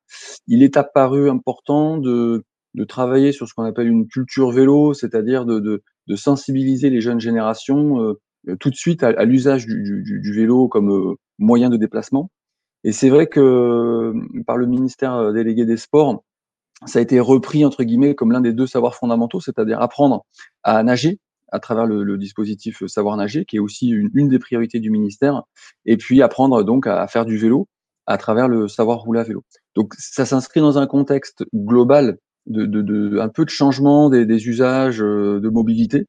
Il 0.45 0.62
est 0.62 0.75
apparu 0.75 1.29
important 1.29 1.97
de 1.97 2.43
de 2.73 2.83
travailler 2.83 3.31
sur 3.31 3.47
ce 3.47 3.53
qu'on 3.53 3.63
appelle 3.63 3.87
une 3.87 4.07
culture 4.07 4.51
vélo, 4.51 4.93
c'est-à-dire 4.93 5.45
de, 5.45 5.81
sensibiliser 6.15 6.89
les 6.89 7.01
jeunes 7.01 7.19
générations 7.19 8.01
euh, 8.01 8.19
euh, 8.49 8.55
tout 8.57 8.69
de 8.69 8.75
suite 8.75 9.03
à, 9.03 9.23
l'usage 9.25 9.65
du, 9.65 10.33
vélo 10.33 10.67
comme 10.67 10.91
euh, 10.91 11.15
moyen 11.39 11.69
de 11.69 11.77
déplacement. 11.77 12.29
Et 12.83 12.91
c'est 12.91 13.09
vrai 13.09 13.27
que 13.27 14.13
par 14.45 14.57
le 14.57 14.65
ministère 14.67 15.31
délégué 15.31 15.65
des 15.65 15.77
Sports, 15.77 16.23
ça 16.85 16.99
a 16.99 17.01
été 17.01 17.19
repris 17.19 17.63
entre 17.63 17.83
guillemets 17.83 18.13
comme 18.13 18.31
l'un 18.33 18.41
des 18.41 18.51
deux 18.51 18.67
savoirs 18.67 18.95
fondamentaux, 18.95 19.39
c'est-à-dire 19.39 19.81
apprendre 19.81 20.25
à 20.63 20.83
nager 20.83 21.19
à 21.53 21.59
travers 21.59 21.85
le, 21.85 22.17
dispositif 22.17 22.85
Savoir 22.87 23.15
nager, 23.15 23.45
qui 23.45 23.57
est 23.57 23.59
aussi 23.59 23.89
une, 23.89 24.09
une, 24.15 24.27
des 24.27 24.39
priorités 24.39 24.79
du 24.79 24.89
ministère, 24.89 25.43
et 25.85 25.97
puis 25.97 26.21
apprendre 26.21 26.63
donc 26.63 26.87
à, 26.87 27.01
à 27.01 27.07
faire 27.07 27.25
du 27.25 27.37
vélo 27.37 27.67
à 28.05 28.17
travers 28.17 28.47
le 28.47 28.67
savoir 28.67 28.99
rouler 28.99 29.21
à 29.21 29.23
vélo. 29.23 29.43
Donc 29.75 29.93
ça 29.97 30.25
s'inscrit 30.25 30.59
dans 30.59 30.77
un 30.77 30.87
contexte 30.87 31.45
global 31.53 32.17
de, 32.45 32.65
de, 32.65 32.81
de, 32.81 33.19
un 33.19 33.29
peu 33.29 33.45
de 33.45 33.50
changement 33.50 34.09
des, 34.09 34.25
des 34.25 34.47
usages 34.47 35.01
euh, 35.01 35.39
de 35.39 35.50
mobilité. 35.50 36.07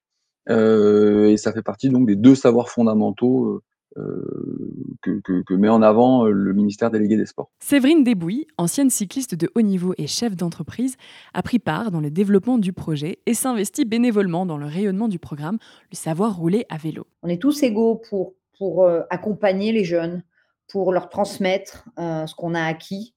Euh, 0.51 1.31
et 1.31 1.37
ça 1.37 1.53
fait 1.53 1.63
partie 1.63 1.89
donc 1.89 2.07
des 2.07 2.17
deux 2.17 2.35
savoirs 2.35 2.69
fondamentaux 2.69 3.63
euh, 3.97 4.97
que, 5.01 5.21
que, 5.23 5.43
que, 5.43 5.55
met 5.55 5.69
en 5.69 5.81
avant 5.81 6.25
le 6.25 6.53
ministère 6.53 6.91
délégué 6.91 7.17
des 7.17 7.27
Sports. 7.27 7.51
Séverine 7.61 8.05
Desbouilles, 8.05 8.47
ancienne 8.59 8.91
cycliste 8.91 9.35
de 9.35 9.51
haut 9.55 9.63
niveau 9.63 9.95
et 9.97 10.07
chef 10.07 10.37
d'entreprise, 10.37 10.97
a 11.33 11.43
pris 11.43 11.59
part 11.59 11.91
dans 11.91 12.01
le 12.01 12.11
développement 12.11 12.59
du 12.59 12.73
projet 12.73 13.21
et 13.27 13.35
s'investit 13.35 13.85
bénévolement 13.85 14.45
dans 14.45 14.59
le 14.59 14.67
rayonnement 14.67 15.09
du 15.09 15.19
programme 15.19 15.59
Le 15.91 15.97
savoir 15.97 16.37
rouler 16.37 16.67
à 16.69 16.77
vélo. 16.77 17.07
On 17.23 17.29
est 17.29 17.41
tous 17.41 17.63
égaux 17.63 18.03
pour, 18.11 18.35
pour 18.59 18.87
accompagner 19.11 19.73
les 19.73 19.85
jeunes, 19.85 20.25
pour 20.69 20.93
leur 20.93 21.09
transmettre 21.09 21.85
ce 21.97 22.35
qu'on 22.35 22.55
a 22.55 22.63
acquis 22.63 23.15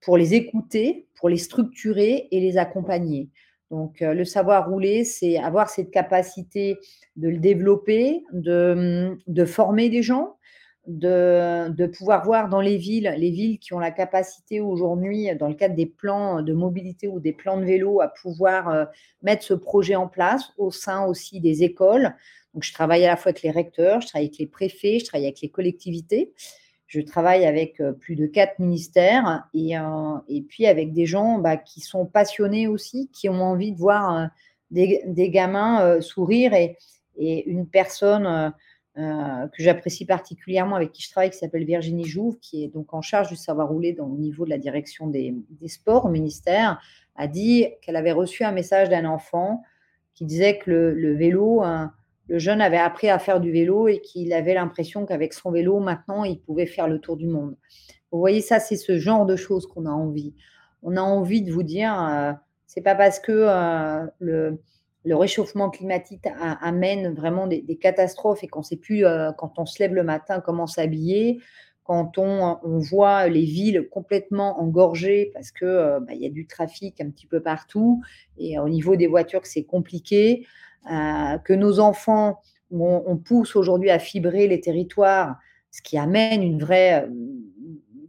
pour 0.00 0.16
les 0.16 0.34
écouter, 0.34 1.06
pour 1.14 1.28
les 1.28 1.36
structurer 1.36 2.28
et 2.30 2.40
les 2.40 2.56
accompagner. 2.58 3.28
Donc, 3.70 4.00
le 4.00 4.24
savoir 4.24 4.68
rouler, 4.68 5.04
c'est 5.04 5.36
avoir 5.38 5.70
cette 5.70 5.92
capacité 5.92 6.76
de 7.16 7.28
le 7.28 7.38
développer, 7.38 8.24
de, 8.32 9.16
de 9.28 9.44
former 9.44 9.88
des 9.88 10.02
gens, 10.02 10.36
de, 10.88 11.68
de, 11.68 11.86
pouvoir 11.86 12.24
voir 12.24 12.48
dans 12.48 12.60
les 12.60 12.76
villes, 12.76 13.14
les 13.16 13.30
villes 13.30 13.60
qui 13.60 13.72
ont 13.72 13.78
la 13.78 13.92
capacité 13.92 14.60
aujourd'hui, 14.60 15.28
dans 15.38 15.46
le 15.46 15.54
cadre 15.54 15.76
des 15.76 15.86
plans 15.86 16.42
de 16.42 16.52
mobilité 16.52 17.06
ou 17.06 17.20
des 17.20 17.32
plans 17.32 17.58
de 17.58 17.64
vélo, 17.64 18.00
à 18.00 18.08
pouvoir 18.08 18.88
mettre 19.22 19.44
ce 19.44 19.54
projet 19.54 19.94
en 19.94 20.08
place 20.08 20.52
au 20.58 20.72
sein 20.72 21.04
aussi 21.04 21.40
des 21.40 21.62
écoles. 21.62 22.14
Donc, 22.54 22.64
je 22.64 22.72
travaille 22.72 23.04
à 23.04 23.10
la 23.10 23.16
fois 23.16 23.30
avec 23.30 23.42
les 23.42 23.52
recteurs, 23.52 24.00
je 24.00 24.08
travaille 24.08 24.26
avec 24.26 24.38
les 24.38 24.46
préfets, 24.46 24.98
je 24.98 25.04
travaille 25.04 25.26
avec 25.26 25.40
les 25.42 25.50
collectivités. 25.50 26.32
Je 26.90 27.00
travaille 27.00 27.46
avec 27.46 27.80
plus 28.00 28.16
de 28.16 28.26
quatre 28.26 28.58
ministères 28.58 29.44
et, 29.54 29.74
et 30.28 30.42
puis 30.42 30.66
avec 30.66 30.92
des 30.92 31.06
gens 31.06 31.38
bah, 31.38 31.56
qui 31.56 31.80
sont 31.80 32.04
passionnés 32.04 32.66
aussi, 32.66 33.08
qui 33.12 33.28
ont 33.28 33.42
envie 33.42 33.70
de 33.70 33.78
voir 33.78 34.28
des, 34.72 35.00
des, 35.06 35.30
gamins 35.30 36.00
sourire 36.00 36.52
et, 36.52 36.76
une 37.16 37.68
personne 37.68 38.52
que 38.96 39.62
j'apprécie 39.62 40.04
particulièrement 40.04 40.74
avec 40.74 40.90
qui 40.90 41.02
je 41.02 41.10
travaille 41.12 41.30
qui 41.30 41.38
s'appelle 41.38 41.64
Virginie 41.64 42.06
Jouve, 42.06 42.40
qui 42.40 42.64
est 42.64 42.68
donc 42.68 42.92
en 42.92 43.02
charge 43.02 43.28
du 43.28 43.36
savoir 43.36 43.68
rouler 43.68 43.92
dans, 43.92 44.08
au 44.08 44.18
niveau 44.18 44.44
de 44.44 44.50
la 44.50 44.58
direction 44.58 45.06
des, 45.06 45.32
sports 45.68 46.06
au 46.06 46.08
ministère, 46.08 46.80
a 47.14 47.28
dit 47.28 47.68
qu'elle 47.82 47.94
avait 47.94 48.10
reçu 48.10 48.42
un 48.42 48.50
message 48.50 48.88
d'un 48.88 49.04
enfant 49.04 49.62
qui 50.14 50.24
disait 50.24 50.58
que 50.58 50.68
le, 50.72 50.92
le 50.92 51.14
vélo, 51.14 51.62
le 52.30 52.38
jeune 52.38 52.60
avait 52.60 52.78
appris 52.78 53.10
à 53.10 53.18
faire 53.18 53.40
du 53.40 53.50
vélo 53.50 53.88
et 53.88 54.00
qu'il 54.00 54.32
avait 54.32 54.54
l'impression 54.54 55.04
qu'avec 55.04 55.34
son 55.34 55.50
vélo, 55.50 55.80
maintenant, 55.80 56.22
il 56.22 56.40
pouvait 56.40 56.66
faire 56.66 56.86
le 56.86 57.00
tour 57.00 57.16
du 57.16 57.26
monde. 57.26 57.56
Vous 58.12 58.20
voyez, 58.20 58.40
ça, 58.40 58.60
c'est 58.60 58.76
ce 58.76 58.98
genre 58.98 59.26
de 59.26 59.34
choses 59.34 59.66
qu'on 59.66 59.84
a 59.84 59.90
envie. 59.90 60.32
On 60.84 60.96
a 60.96 61.00
envie 61.00 61.42
de 61.42 61.50
vous 61.50 61.64
dire, 61.64 61.92
euh, 62.00 62.32
c'est 62.68 62.82
pas 62.82 62.94
parce 62.94 63.18
que 63.18 63.32
euh, 63.32 64.06
le, 64.20 64.60
réchauffement 65.04 65.70
climatique 65.70 66.24
amène 66.60 67.12
vraiment 67.14 67.48
des, 67.48 67.78
catastrophes 67.80 68.44
et 68.44 68.46
qu'on 68.46 68.60
ne 68.60 68.64
sait 68.64 68.76
plus, 68.76 69.04
euh, 69.04 69.32
quand 69.32 69.58
on 69.58 69.66
se 69.66 69.82
lève 69.82 69.92
le 69.92 70.04
matin, 70.04 70.38
comment 70.38 70.68
s'habiller, 70.68 71.40
quand 71.82 72.16
on, 72.16 72.60
voit 72.78 73.26
les 73.26 73.44
villes 73.44 73.88
complètement 73.90 74.60
engorgées 74.60 75.32
parce 75.34 75.50
que 75.50 75.98
bah, 75.98 76.12
il 76.14 76.22
y 76.22 76.26
a 76.26 76.30
du 76.30 76.46
trafic 76.46 77.00
un 77.00 77.10
petit 77.10 77.26
peu 77.26 77.40
partout 77.40 78.00
et 78.38 78.60
au 78.60 78.68
niveau 78.68 78.94
des 78.94 79.08
voitures, 79.08 79.46
c'est 79.46 79.64
compliqué. 79.64 80.46
Euh, 80.90 81.38
que 81.38 81.52
nos 81.52 81.78
enfants, 81.78 82.40
on, 82.70 83.16
pousse 83.16 83.56
aujourd'hui 83.56 83.90
à 83.90 83.98
fibrer 83.98 84.46
les 84.46 84.60
territoires, 84.60 85.36
ce 85.70 85.82
qui 85.82 85.98
amène 85.98 86.42
une 86.42 86.58
vraie, 86.58 87.08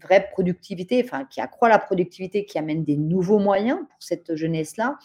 vraie 0.02 0.28
productivité, 0.32 1.02
enfin 1.04 1.26
qui 1.26 1.42
accroît 1.42 1.70
la 1.70 1.80
productivité, 1.80 2.46
qui 2.46 2.58
amène 2.58 2.84
des 2.84 2.98
nouveaux 2.98 3.40
moyens 3.40 3.80
pour 3.80 4.02
cette 4.02 4.36
jeunesse-là. 4.36 4.98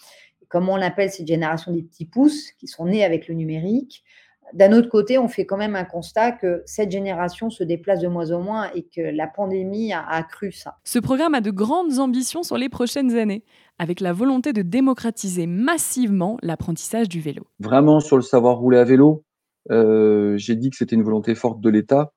Comme 0.49 0.69
on 0.69 0.77
l'appelle 0.77 1.11
cette 1.11 1.27
génération 1.27 1.73
des 1.73 1.83
petits 1.83 2.05
pousses 2.05 2.53
qui 2.53 2.69
sont 2.69 2.87
nés 2.87 3.05
avec 3.05 3.27
le 3.29 3.35
numérique. 3.35 4.05
D'un 4.53 4.73
autre 4.73 4.89
côté, 4.89 5.19
on 5.19 5.27
fait 5.27 5.45
quand 5.45 5.57
même 5.57 5.75
un 5.75 5.85
constat 5.85 6.33
que 6.33 6.63
cette 6.67 6.93
génération 6.93 7.51
se 7.51 7.65
déplace 7.65 8.01
de 8.01 8.07
moins 8.07 8.31
en 8.31 8.41
moins 8.41 8.71
et 8.75 8.85
que 8.85 9.01
la 9.01 9.27
pandémie 9.27 9.93
a 9.93 10.07
accru 10.09 10.53
ça. 10.53 10.77
Ce 10.85 11.01
programme 11.01 11.35
a 11.35 11.41
de 11.41 11.51
grandes 11.51 11.99
ambitions 11.99 12.45
sur 12.45 12.57
les 12.57 12.69
prochaines 12.69 13.17
années 13.17 13.43
avec 13.79 14.01
la 14.01 14.13
volonté 14.13 14.53
de 14.53 14.63
démocratiser 14.63 15.47
massivement 15.47 16.39
l'apprentissage 16.43 17.09
du 17.09 17.21
vélo. 17.21 17.47
Vraiment 17.59 18.01
sur 18.01 18.17
le 18.17 18.23
savoir 18.23 18.59
rouler 18.59 18.79
à 18.79 18.85
vélo, 18.85 19.25
euh, 19.71 20.37
j'ai 20.37 20.57
dit 20.57 20.71
que 20.71 20.77
c'était 20.77 20.97
une 20.97 21.03
volonté 21.03 21.35
forte 21.35 21.61
de 21.61 21.71
l'État 21.71 22.13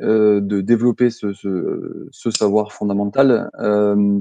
euh, 0.00 0.40
de 0.40 0.60
développer 0.60 1.10
ce, 1.10 1.32
savoir 2.30 2.72
fondamental. 2.72 3.50
Euh, 3.58 4.20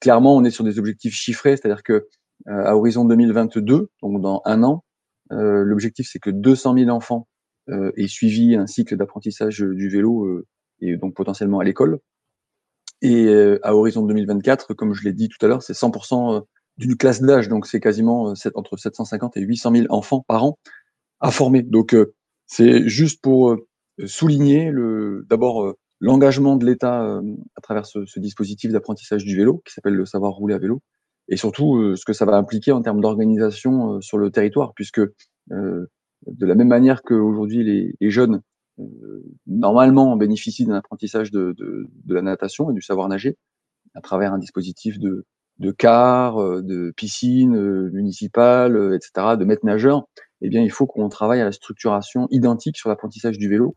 clairement, 0.00 0.36
on 0.36 0.44
est 0.44 0.50
sur 0.50 0.64
des 0.64 0.78
objectifs 0.78 1.14
chiffrés, 1.14 1.56
c'est-à-dire 1.56 1.82
que 1.82 2.06
à 2.46 2.76
horizon 2.76 3.06
2022, 3.06 3.88
donc 4.02 4.20
dans 4.20 4.42
un 4.44 4.62
an, 4.62 4.84
l'objectif 5.30 6.06
c'est 6.12 6.18
que 6.18 6.28
200 6.28 6.74
000 6.76 6.90
enfants 6.90 7.26
aient 7.68 8.08
suivi 8.08 8.54
un 8.54 8.66
cycle 8.66 8.94
d'apprentissage 8.96 9.60
du 9.60 9.88
vélo 9.88 10.44
et 10.82 10.98
donc 10.98 11.14
potentiellement 11.14 11.60
à 11.60 11.64
l'école. 11.64 11.98
Et 13.02 13.26
euh, 13.26 13.58
à 13.62 13.74
horizon 13.74 14.02
2024, 14.02 14.74
comme 14.74 14.94
je 14.94 15.04
l'ai 15.04 15.12
dit 15.12 15.28
tout 15.28 15.44
à 15.44 15.48
l'heure, 15.48 15.62
c'est 15.62 15.74
100% 15.74 16.36
euh, 16.36 16.40
d'une 16.78 16.96
classe 16.96 17.20
d'âge, 17.20 17.48
donc 17.48 17.66
c'est 17.66 17.80
quasiment 17.80 18.30
euh, 18.30 18.50
entre 18.54 18.76
750 18.76 19.36
et 19.36 19.40
800 19.42 19.72
000 19.72 19.86
enfants 19.90 20.24
par 20.26 20.44
an 20.44 20.58
à 21.20 21.30
former. 21.30 21.62
Donc 21.62 21.94
c'est 22.46 22.88
juste 22.88 23.22
pour 23.22 23.56
souligner 24.04 24.70
le 24.70 25.24
d'abord 25.28 25.74
l'engagement 26.00 26.56
de 26.56 26.66
l'État 26.66 27.20
à 27.56 27.60
travers 27.62 27.86
ce, 27.86 28.20
dispositif 28.20 28.70
d'apprentissage 28.70 29.24
du 29.24 29.34
vélo 29.34 29.62
qui 29.64 29.72
s'appelle 29.72 29.94
le 29.94 30.04
savoir 30.04 30.32
rouler 30.32 30.54
à 30.54 30.58
vélo, 30.58 30.82
et 31.28 31.38
surtout 31.38 31.96
ce 31.96 32.04
que 32.04 32.12
ça 32.12 32.26
va 32.26 32.36
impliquer 32.36 32.72
en 32.72 32.82
termes 32.82 33.00
d'organisation 33.00 33.98
sur 34.02 34.18
le 34.18 34.30
territoire, 34.30 34.74
puisque 34.74 35.00
de 35.00 35.88
la 36.26 36.54
même 36.54 36.68
manière 36.68 37.02
qu'aujourd'hui 37.02 37.64
les, 37.64 37.94
les 37.98 38.10
jeunes 38.10 38.42
normalement, 39.46 40.12
on 40.12 40.16
bénéficie 40.16 40.64
d'un 40.64 40.74
apprentissage 40.74 41.30
de, 41.30 41.54
la 42.06 42.22
natation 42.22 42.70
et 42.70 42.74
du 42.74 42.82
savoir 42.82 43.08
nager 43.08 43.36
à 43.94 44.00
travers 44.00 44.32
un 44.32 44.38
dispositif 44.38 44.98
de, 44.98 45.24
car, 45.78 46.40
euh, 46.40 46.62
de 46.62 46.92
piscine 46.94 47.56
euh, 47.56 47.90
municipale, 47.92 48.94
etc., 48.94 49.36
de 49.38 49.44
maître 49.44 49.64
nageur. 49.64 50.06
Eh 50.42 50.50
bien, 50.50 50.62
il 50.62 50.70
faut 50.70 50.86
qu'on 50.86 51.08
travaille 51.08 51.40
à 51.40 51.44
la 51.44 51.52
structuration 51.52 52.28
identique 52.30 52.76
sur 52.76 52.90
l'apprentissage 52.90 53.38
du 53.38 53.48
vélo. 53.48 53.74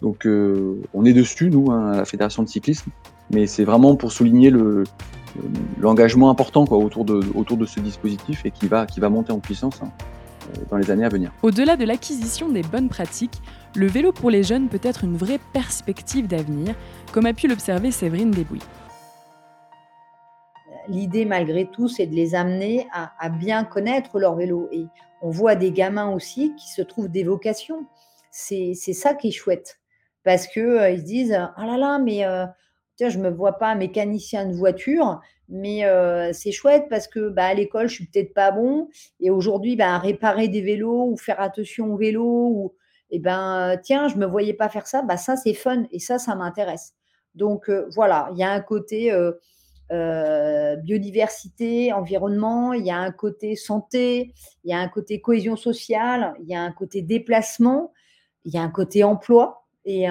Donc, 0.00 0.26
euh, 0.26 0.80
on 0.94 1.04
est 1.04 1.12
dessus, 1.12 1.50
nous, 1.50 1.70
hein, 1.70 1.92
à 1.92 1.96
la 1.96 2.04
Fédération 2.06 2.42
de 2.42 2.48
cyclisme, 2.48 2.90
mais 3.30 3.46
c'est 3.46 3.64
vraiment 3.64 3.94
pour 3.96 4.12
souligner 4.12 4.48
le, 4.48 4.84
l'engagement 5.78 6.30
important 6.30 6.64
autour, 6.64 7.04
de, 7.04 7.66
ce 7.66 7.80
dispositif 7.80 8.46
et 8.46 8.50
qui 8.50 8.68
va, 8.68 8.86
qui 8.86 9.00
va 9.00 9.08
monter 9.08 9.32
en 9.32 9.40
puissance 9.40 9.82
hein, 9.82 9.90
dans 10.70 10.76
les 10.76 10.90
années 10.90 11.04
à 11.04 11.08
venir. 11.08 11.32
Au-delà 11.42 11.76
de 11.76 11.84
l'acquisition 11.84 12.48
des 12.48 12.62
bonnes 12.62 12.88
pratiques, 12.88 13.40
le 13.74 13.86
vélo 13.86 14.12
pour 14.12 14.30
les 14.30 14.42
jeunes 14.42 14.68
peut 14.68 14.80
être 14.82 15.04
une 15.04 15.16
vraie 15.16 15.40
perspective 15.52 16.26
d'avenir, 16.26 16.74
comme 17.12 17.26
a 17.26 17.32
pu 17.32 17.48
l'observer 17.48 17.90
Séverine 17.90 18.30
Desbouilles. 18.30 18.62
L'idée, 20.88 21.26
malgré 21.26 21.66
tout, 21.66 21.88
c'est 21.88 22.06
de 22.06 22.14
les 22.14 22.34
amener 22.34 22.86
à, 22.92 23.28
bien 23.28 23.64
connaître 23.64 24.18
leur 24.18 24.36
vélo. 24.36 24.68
Et 24.72 24.86
on 25.20 25.30
voit 25.30 25.54
des 25.54 25.70
gamins 25.70 26.14
aussi 26.14 26.54
qui 26.56 26.68
se 26.68 26.80
trouvent 26.80 27.10
des 27.10 27.24
vocations. 27.24 27.86
C'est 28.30 28.74
ça 28.74 29.14
qui 29.14 29.28
est 29.28 29.32
chouette. 29.32 29.78
Parce 30.24 30.46
qu'ils 30.46 30.62
euh, 30.62 30.96
se 30.96 31.02
disent 31.02 31.38
Ah 31.56 31.66
là 31.66 31.76
là, 31.76 31.98
mais 31.98 32.24
euh, 32.24 32.46
je 33.00 33.18
ne 33.18 33.24
me 33.24 33.30
vois 33.30 33.54
pas 33.54 33.74
mécanicien 33.74 34.46
de 34.46 34.54
voiture, 34.54 35.20
mais 35.48 35.84
euh, 35.84 36.32
c'est 36.32 36.52
chouette 36.52 36.86
parce 36.90 37.08
que 37.08 37.28
bah, 37.28 37.46
à 37.46 37.54
l'école, 37.54 37.88
je 37.88 37.94
suis 37.94 38.06
peut-être 38.06 38.34
pas 38.34 38.50
bon. 38.50 38.88
Et 39.20 39.30
aujourd'hui, 39.30 39.76
bah, 39.76 39.98
réparer 39.98 40.48
des 40.48 40.60
vélos 40.60 41.10
ou 41.10 41.16
faire 41.16 41.40
attention 41.40 41.92
au 41.92 41.96
vélo 41.96 42.24
ou 42.24 42.74
eh 43.10 43.18
ben 43.18 43.78
tiens, 43.82 44.08
je 44.08 44.16
me 44.16 44.26
voyais 44.26 44.52
pas 44.52 44.68
faire 44.68 44.86
ça, 44.86 45.00
bah 45.00 45.16
ça 45.16 45.36
c'est 45.36 45.54
fun 45.54 45.84
et 45.90 45.98
ça, 45.98 46.18
ça 46.18 46.34
m'intéresse. 46.34 46.92
Donc 47.34 47.70
euh, 47.70 47.88
voilà, 47.94 48.28
il 48.32 48.38
y 48.38 48.42
a 48.42 48.50
un 48.50 48.60
côté 48.60 49.10
euh, 49.90 50.76
biodiversité, 50.76 51.94
environnement, 51.94 52.74
il 52.74 52.84
y 52.84 52.90
a 52.90 52.98
un 52.98 53.10
côté 53.10 53.56
santé, 53.56 54.34
il 54.64 54.70
y 54.70 54.74
a 54.74 54.78
un 54.78 54.88
côté 54.88 55.22
cohésion 55.22 55.56
sociale, 55.56 56.34
il 56.42 56.48
y 56.48 56.54
a 56.54 56.60
un 56.60 56.72
côté 56.72 57.00
déplacement, 57.00 57.92
il 58.44 58.52
y 58.52 58.58
a 58.58 58.62
un 58.62 58.70
côté 58.70 59.04
emploi 59.04 59.66
et 59.86 60.06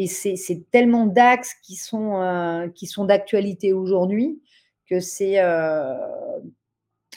et 0.00 0.06
c'est 0.06 0.64
tellement 0.70 1.04
d'axes 1.04 1.54
qui 1.62 1.76
sont 1.76 2.70
qui 2.74 2.86
sont 2.86 3.04
d'actualité 3.04 3.74
aujourd'hui 3.74 4.40
que 4.88 4.98
c'est 4.98 5.36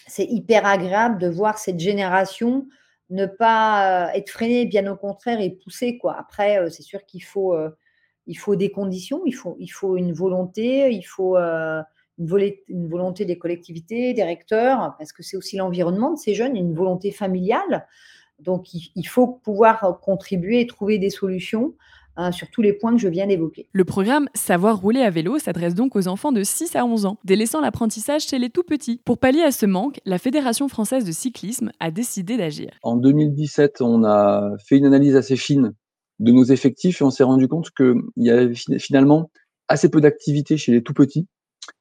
c'est 0.07 0.25
hyper 0.25 0.65
agréable 0.65 1.17
de 1.17 1.29
voir 1.29 1.57
cette 1.57 1.79
génération 1.79 2.67
ne 3.09 3.25
pas 3.25 4.11
être 4.15 4.29
freiné, 4.29 4.65
bien 4.65 4.91
au 4.91 4.97
contraire, 4.97 5.39
et 5.39 5.51
pousser. 5.51 5.97
Quoi. 5.97 6.15
Après, 6.19 6.69
c'est 6.71 6.83
sûr 6.83 7.05
qu'il 7.05 7.23
faut, 7.23 7.55
il 8.27 8.35
faut 8.35 8.57
des 8.57 8.69
conditions, 8.69 9.21
il 9.25 9.33
faut, 9.33 9.55
il 9.59 9.69
faut 9.69 9.95
une 9.95 10.11
volonté, 10.11 10.91
il 10.91 11.03
faut 11.03 11.37
une, 11.37 12.87
volonté 12.89 13.23
des 13.23 13.37
collectivités, 13.37 14.13
des 14.13 14.23
recteurs, 14.23 14.95
parce 14.97 15.13
que 15.13 15.23
c'est 15.23 15.37
aussi 15.37 15.55
l'environnement 15.55 16.11
de 16.11 16.17
ces 16.17 16.33
jeunes, 16.33 16.57
une 16.57 16.75
volonté 16.75 17.11
familiale. 17.11 17.87
Donc, 18.39 18.73
il 18.73 19.07
faut 19.07 19.27
pouvoir 19.27 19.99
contribuer 20.01 20.59
et 20.59 20.67
trouver 20.67 20.97
des 20.97 21.11
solutions 21.11 21.75
Hein, 22.15 22.31
sur 22.31 22.47
tous 22.51 22.61
les 22.61 22.73
points 22.73 22.91
que 22.91 22.99
je 22.99 23.07
viens 23.07 23.25
d'évoquer. 23.25 23.67
Le 23.71 23.85
programme 23.85 24.29
Savoir 24.35 24.79
rouler 24.79 25.01
à 25.01 25.09
vélo 25.09 25.39
s'adresse 25.39 25.73
donc 25.73 25.95
aux 25.95 26.07
enfants 26.07 26.31
de 26.31 26.43
6 26.43 26.75
à 26.75 26.85
11 26.85 27.07
ans, 27.07 27.17
délaissant 27.23 27.59
l'apprentissage 27.59 28.27
chez 28.27 28.37
les 28.37 28.51
tout 28.51 28.61
petits. 28.61 29.01
Pour 29.03 29.17
pallier 29.17 29.41
à 29.41 29.51
ce 29.51 29.65
manque, 29.65 29.99
la 30.05 30.19
Fédération 30.19 30.67
française 30.67 31.05
de 31.05 31.11
cyclisme 31.11 31.71
a 31.79 31.89
décidé 31.89 32.37
d'agir. 32.37 32.69
En 32.83 32.97
2017, 32.97 33.81
on 33.81 34.03
a 34.03 34.51
fait 34.63 34.77
une 34.77 34.85
analyse 34.85 35.15
assez 35.15 35.35
fine 35.35 35.73
de 36.19 36.31
nos 36.31 36.43
effectifs 36.43 37.01
et 37.01 37.03
on 37.03 37.09
s'est 37.09 37.23
rendu 37.23 37.47
compte 37.47 37.71
qu'il 37.71 37.95
y 38.17 38.29
avait 38.29 38.53
finalement 38.77 39.31
assez 39.67 39.89
peu 39.89 39.99
d'activité 39.99 40.55
chez 40.55 40.71
les 40.71 40.83
tout 40.83 40.93
petits. 40.93 41.27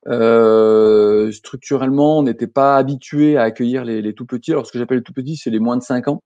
Euh, 0.09 1.31
structurellement, 1.31 2.21
on 2.21 2.23
n'était 2.23 2.47
pas 2.47 2.79
habitué 2.79 3.37
à 3.37 3.43
accueillir 3.43 3.85
les, 3.85 4.01
les 4.01 4.15
tout 4.15 4.25
petits. 4.25 4.53
Alors, 4.53 4.67
ce 4.67 4.73
que 4.73 4.79
j'appelle 4.79 4.99
les 4.99 5.05
tout 5.05 5.13
petits, 5.13 5.37
c'est 5.37 5.51
les 5.51 5.61
moins 5.61 5.77
de 5.77 5.83
5 5.83 6.09
ans. 6.09 6.23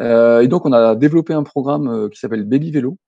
Euh, 0.00 0.40
et 0.40 0.48
donc, 0.48 0.66
on 0.66 0.72
a 0.72 0.94
développé 0.96 1.32
un 1.32 1.44
programme 1.44 1.88
euh, 1.88 2.08
qui 2.08 2.18
s'appelle 2.18 2.44
Baby 2.44 2.70
Vélo, 2.70 2.98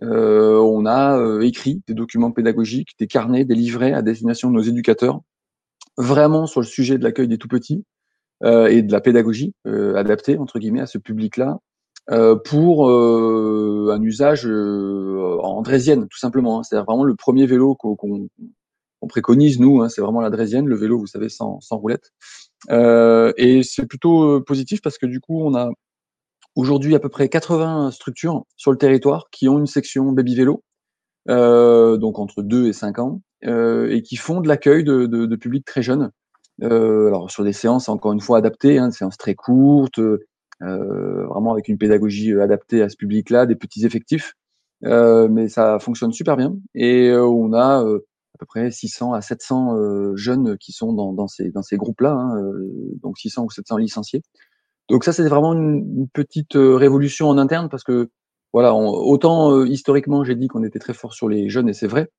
on 0.00 0.86
a 0.86 1.40
écrit 1.42 1.82
des 1.86 1.94
documents 1.94 2.30
pédagogiques, 2.30 2.90
des 2.98 3.06
carnets, 3.06 3.44
des 3.44 3.54
livrets 3.54 3.92
à 3.92 4.02
destination 4.02 4.48
de 4.50 4.54
nos 4.54 4.62
éducateurs, 4.62 5.20
vraiment 5.96 6.46
sur 6.46 6.60
le 6.60 6.66
sujet 6.66 6.98
de 6.98 7.04
l'accueil 7.04 7.28
des 7.28 7.38
tout 7.38 7.48
petits 7.48 7.84
et 8.44 8.82
de 8.82 8.92
la 8.92 9.00
pédagogie 9.00 9.54
adaptée 9.66 10.38
entre 10.38 10.58
guillemets 10.58 10.80
à 10.80 10.86
ce 10.86 10.98
public-là, 10.98 11.58
pour 12.44 12.90
un 12.90 14.02
usage 14.02 14.46
en 14.46 15.62
draisienne, 15.62 16.08
tout 16.08 16.18
simplement. 16.18 16.60
Hein. 16.60 16.62
C'est 16.62 16.76
vraiment 16.76 17.04
le 17.04 17.14
premier 17.14 17.46
vélo 17.46 17.74
qu'on 17.74 18.28
préconise, 19.08 19.60
nous. 19.60 19.82
Hein. 19.82 19.88
c'est 19.88 20.00
vraiment 20.00 20.20
la 20.20 20.30
draisienne, 20.30 20.66
le 20.66 20.76
vélo, 20.76 20.98
vous 20.98 21.06
savez, 21.06 21.28
sans, 21.28 21.60
sans 21.60 21.76
roulette. 21.76 22.12
et 22.70 23.62
c'est 23.62 23.86
plutôt 23.86 24.40
positif 24.40 24.80
parce 24.80 24.98
que 24.98 25.06
du 25.06 25.20
coup, 25.20 25.42
on 25.42 25.54
a 25.54 25.70
aujourd'hui 26.56 26.94
à 26.94 27.00
peu 27.00 27.08
près 27.08 27.28
80 27.28 27.90
structures 27.90 28.44
sur 28.56 28.70
le 28.72 28.78
territoire 28.78 29.28
qui 29.30 29.48
ont 29.48 29.58
une 29.58 29.66
section 29.66 30.12
baby 30.12 30.34
vélo, 30.34 30.62
donc 31.26 32.18
entre 32.18 32.42
2 32.42 32.68
et 32.68 32.72
5 32.72 32.98
ans, 32.98 33.22
et 33.42 34.02
qui 34.04 34.16
font 34.16 34.40
de 34.40 34.48
l'accueil 34.48 34.84
de, 34.84 35.06
de, 35.06 35.26
de 35.26 35.36
publics 35.36 35.64
très 35.64 35.82
jeunes. 35.82 36.10
alors 36.60 37.30
sur 37.30 37.44
des 37.44 37.52
séances 37.52 37.88
encore 37.88 38.12
une 38.12 38.20
fois 38.20 38.38
adaptées, 38.38 38.78
hein, 38.78 38.88
des 38.88 38.94
séances 38.94 39.16
très 39.16 39.34
courtes, 39.34 40.00
euh, 40.62 41.26
vraiment 41.26 41.52
avec 41.52 41.68
une 41.68 41.78
pédagogie 41.78 42.32
euh, 42.32 42.42
adaptée 42.42 42.82
à 42.82 42.88
ce 42.88 42.96
public-là, 42.96 43.46
des 43.46 43.56
petits 43.56 43.84
effectifs. 43.84 44.34
Euh, 44.84 45.28
mais 45.28 45.48
ça 45.48 45.78
fonctionne 45.78 46.12
super 46.12 46.36
bien 46.36 46.56
et 46.74 47.12
on 47.14 47.52
a 47.52 47.78
à 47.78 48.38
peu 48.38 48.46
près 48.46 48.72
600 48.72 49.12
à 49.12 49.20
700 49.20 50.16
jeunes 50.16 50.58
qui 50.58 50.72
sont 50.72 50.92
dans, 50.92 51.12
dans 51.12 51.28
ces, 51.28 51.50
dans 51.50 51.62
ces 51.62 51.76
groupes-là, 51.76 52.10
hein, 52.12 52.34
donc 53.00 53.16
600 53.18 53.44
ou 53.44 53.50
700 53.50 53.76
licenciés. 53.76 54.22
Donc 54.92 55.02
ça, 55.02 55.12
c'est 55.12 55.26
vraiment 55.28 55.54
une, 55.54 56.06
petite 56.12 56.54
révolution 56.54 57.28
en 57.28 57.38
interne 57.38 57.68
parce 57.68 57.82
que 57.82 58.10
voilà, 58.52 58.74
autant 58.74 59.64
historiquement, 59.64 60.22
j'ai 60.22 60.36
dit 60.36 60.46
qu'on 60.46 60.62
était 60.62 60.78
très 60.78 60.94
fort 60.94 61.14
sur 61.14 61.28
les 61.28 61.48
jeunes 61.48 61.68
et 61.68 61.72
c'est 61.72 61.88
vrai. 61.88 62.10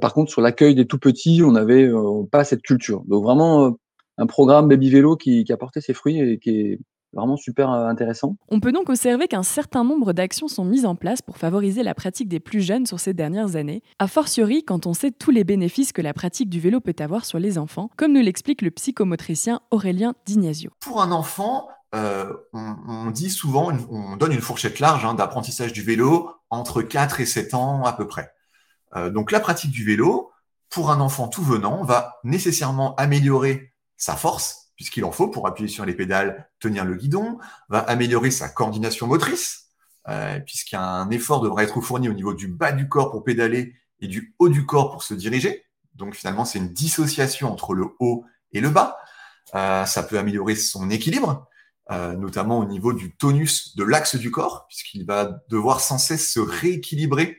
par 0.00 0.14
contre, 0.14 0.30
sur 0.30 0.40
l'accueil 0.40 0.74
des 0.74 0.86
tout 0.86 0.98
petits, 0.98 1.42
on 1.44 1.52
n'avait 1.52 1.90
pas 2.30 2.44
cette 2.44 2.62
culture. 2.62 3.02
Donc 3.08 3.24
vraiment 3.24 3.76
un 4.16 4.26
programme 4.26 4.68
baby 4.68 4.90
vélo 4.90 5.16
qui, 5.16 5.44
qui 5.44 5.52
a 5.52 5.56
porté 5.56 5.80
ses 5.80 5.92
fruits 5.92 6.20
et 6.20 6.38
qui 6.38 6.50
est, 6.50 6.78
vraiment 7.12 7.36
super 7.36 7.70
euh, 7.70 7.86
intéressant. 7.86 8.36
On 8.48 8.60
peut 8.60 8.72
donc 8.72 8.88
observer 8.88 9.28
qu'un 9.28 9.42
certain 9.42 9.84
nombre 9.84 10.12
d'actions 10.12 10.48
sont 10.48 10.64
mises 10.64 10.86
en 10.86 10.94
place 10.94 11.22
pour 11.22 11.36
favoriser 11.36 11.82
la 11.82 11.94
pratique 11.94 12.28
des 12.28 12.40
plus 12.40 12.60
jeunes 12.60 12.86
sur 12.86 13.00
ces 13.00 13.14
dernières 13.14 13.56
années, 13.56 13.82
a 13.98 14.06
fortiori 14.06 14.64
quand 14.64 14.86
on 14.86 14.94
sait 14.94 15.10
tous 15.10 15.30
les 15.30 15.44
bénéfices 15.44 15.92
que 15.92 16.02
la 16.02 16.14
pratique 16.14 16.48
du 16.48 16.60
vélo 16.60 16.80
peut 16.80 16.96
avoir 16.98 17.24
sur 17.24 17.38
les 17.38 17.58
enfants, 17.58 17.90
comme 17.96 18.12
nous 18.12 18.22
l'explique 18.22 18.62
le 18.62 18.70
psychomotricien 18.70 19.60
Aurélien 19.70 20.14
Dignasio. 20.26 20.70
Pour 20.80 21.02
un 21.02 21.12
enfant, 21.12 21.68
euh, 21.94 22.32
on, 22.52 23.10
dit 23.10 23.30
souvent, 23.30 23.72
on 23.90 24.16
donne 24.16 24.32
une 24.32 24.40
fourchette 24.40 24.80
large 24.80 25.04
hein, 25.04 25.14
d'apprentissage 25.14 25.72
du 25.72 25.82
vélo 25.82 26.30
entre 26.48 26.82
4 26.82 27.20
et 27.20 27.26
7 27.26 27.54
ans 27.54 27.84
à 27.84 27.92
peu 27.92 28.06
près. 28.06 28.32
Euh, 28.96 29.10
donc 29.10 29.30
la 29.30 29.40
pratique 29.40 29.70
du 29.70 29.84
vélo, 29.84 30.32
pour 30.70 30.90
un 30.90 31.00
enfant 31.00 31.28
tout 31.28 31.42
venant, 31.42 31.84
va 31.84 32.18
nécessairement 32.24 32.94
améliorer 32.96 33.74
sa 33.96 34.16
force, 34.16 34.72
puisqu'il 34.76 35.04
en 35.04 35.12
faut 35.12 35.28
pour 35.28 35.46
appuyer 35.46 35.68
sur 35.68 35.84
les 35.84 35.94
pédales, 35.94 36.50
tenir 36.60 36.84
le 36.84 36.94
guidon, 36.94 37.38
va 37.68 37.80
améliorer 37.80 38.30
sa 38.30 38.48
coordination 38.48 39.06
motrice, 39.06 39.66
euh, 40.08 40.40
puisqu'un 40.40 41.08
effort 41.10 41.40
devrait 41.40 41.64
être 41.64 41.80
fourni 41.80 42.08
au 42.08 42.14
niveau 42.14 42.34
du 42.34 42.48
bas 42.48 42.72
du 42.72 42.88
corps 42.88 43.10
pour 43.10 43.22
pédaler 43.22 43.74
et 44.00 44.08
du 44.08 44.34
haut 44.38 44.48
du 44.48 44.66
corps 44.66 44.90
pour 44.90 45.02
se 45.02 45.14
diriger. 45.14 45.64
Donc 45.94 46.14
finalement, 46.14 46.44
c'est 46.44 46.58
une 46.58 46.72
dissociation 46.72 47.52
entre 47.52 47.74
le 47.74 47.88
haut 48.00 48.24
et 48.52 48.60
le 48.60 48.70
bas. 48.70 48.98
Euh, 49.54 49.84
ça 49.84 50.02
peut 50.02 50.18
améliorer 50.18 50.56
son 50.56 50.90
équilibre, 50.90 51.46
euh, 51.90 52.14
notamment 52.14 52.58
au 52.58 52.64
niveau 52.64 52.92
du 52.92 53.14
tonus 53.16 53.76
de 53.76 53.84
l'axe 53.84 54.16
du 54.16 54.30
corps, 54.30 54.66
puisqu'il 54.68 55.04
va 55.04 55.40
devoir 55.48 55.80
sans 55.80 55.98
cesse 55.98 56.32
se 56.32 56.40
rééquilibrer, 56.40 57.38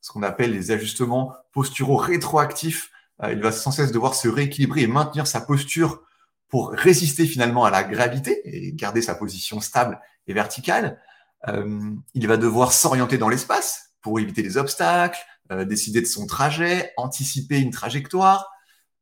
ce 0.00 0.12
qu'on 0.12 0.22
appelle 0.22 0.52
les 0.52 0.70
ajustements 0.70 1.34
posturaux 1.52 1.96
rétroactifs. 1.96 2.90
il 3.30 3.40
va 3.40 3.52
sans 3.52 3.70
cesse 3.70 3.90
devoir 3.90 4.14
se 4.14 4.28
rééquilibrer 4.28 4.82
et 4.82 4.86
maintenir 4.86 5.26
sa 5.26 5.40
posture 5.40 6.02
pour 6.48 6.70
résister 6.70 7.26
finalement 7.26 7.64
à 7.64 7.70
la 7.70 7.82
gravité 7.82 8.40
et 8.44 8.72
garder 8.74 9.02
sa 9.02 9.14
position 9.14 9.60
stable 9.60 10.00
et 10.26 10.34
verticale. 10.34 11.00
Euh, 11.48 11.90
il 12.14 12.26
va 12.26 12.36
devoir 12.36 12.72
s'orienter 12.72 13.18
dans 13.18 13.28
l'espace 13.28 13.90
pour 14.00 14.20
éviter 14.20 14.42
les 14.42 14.56
obstacles, 14.56 15.18
euh, 15.52 15.64
décider 15.64 16.00
de 16.00 16.06
son 16.06 16.26
trajet, 16.26 16.92
anticiper 16.96 17.58
une 17.58 17.70
trajectoire. 17.70 18.50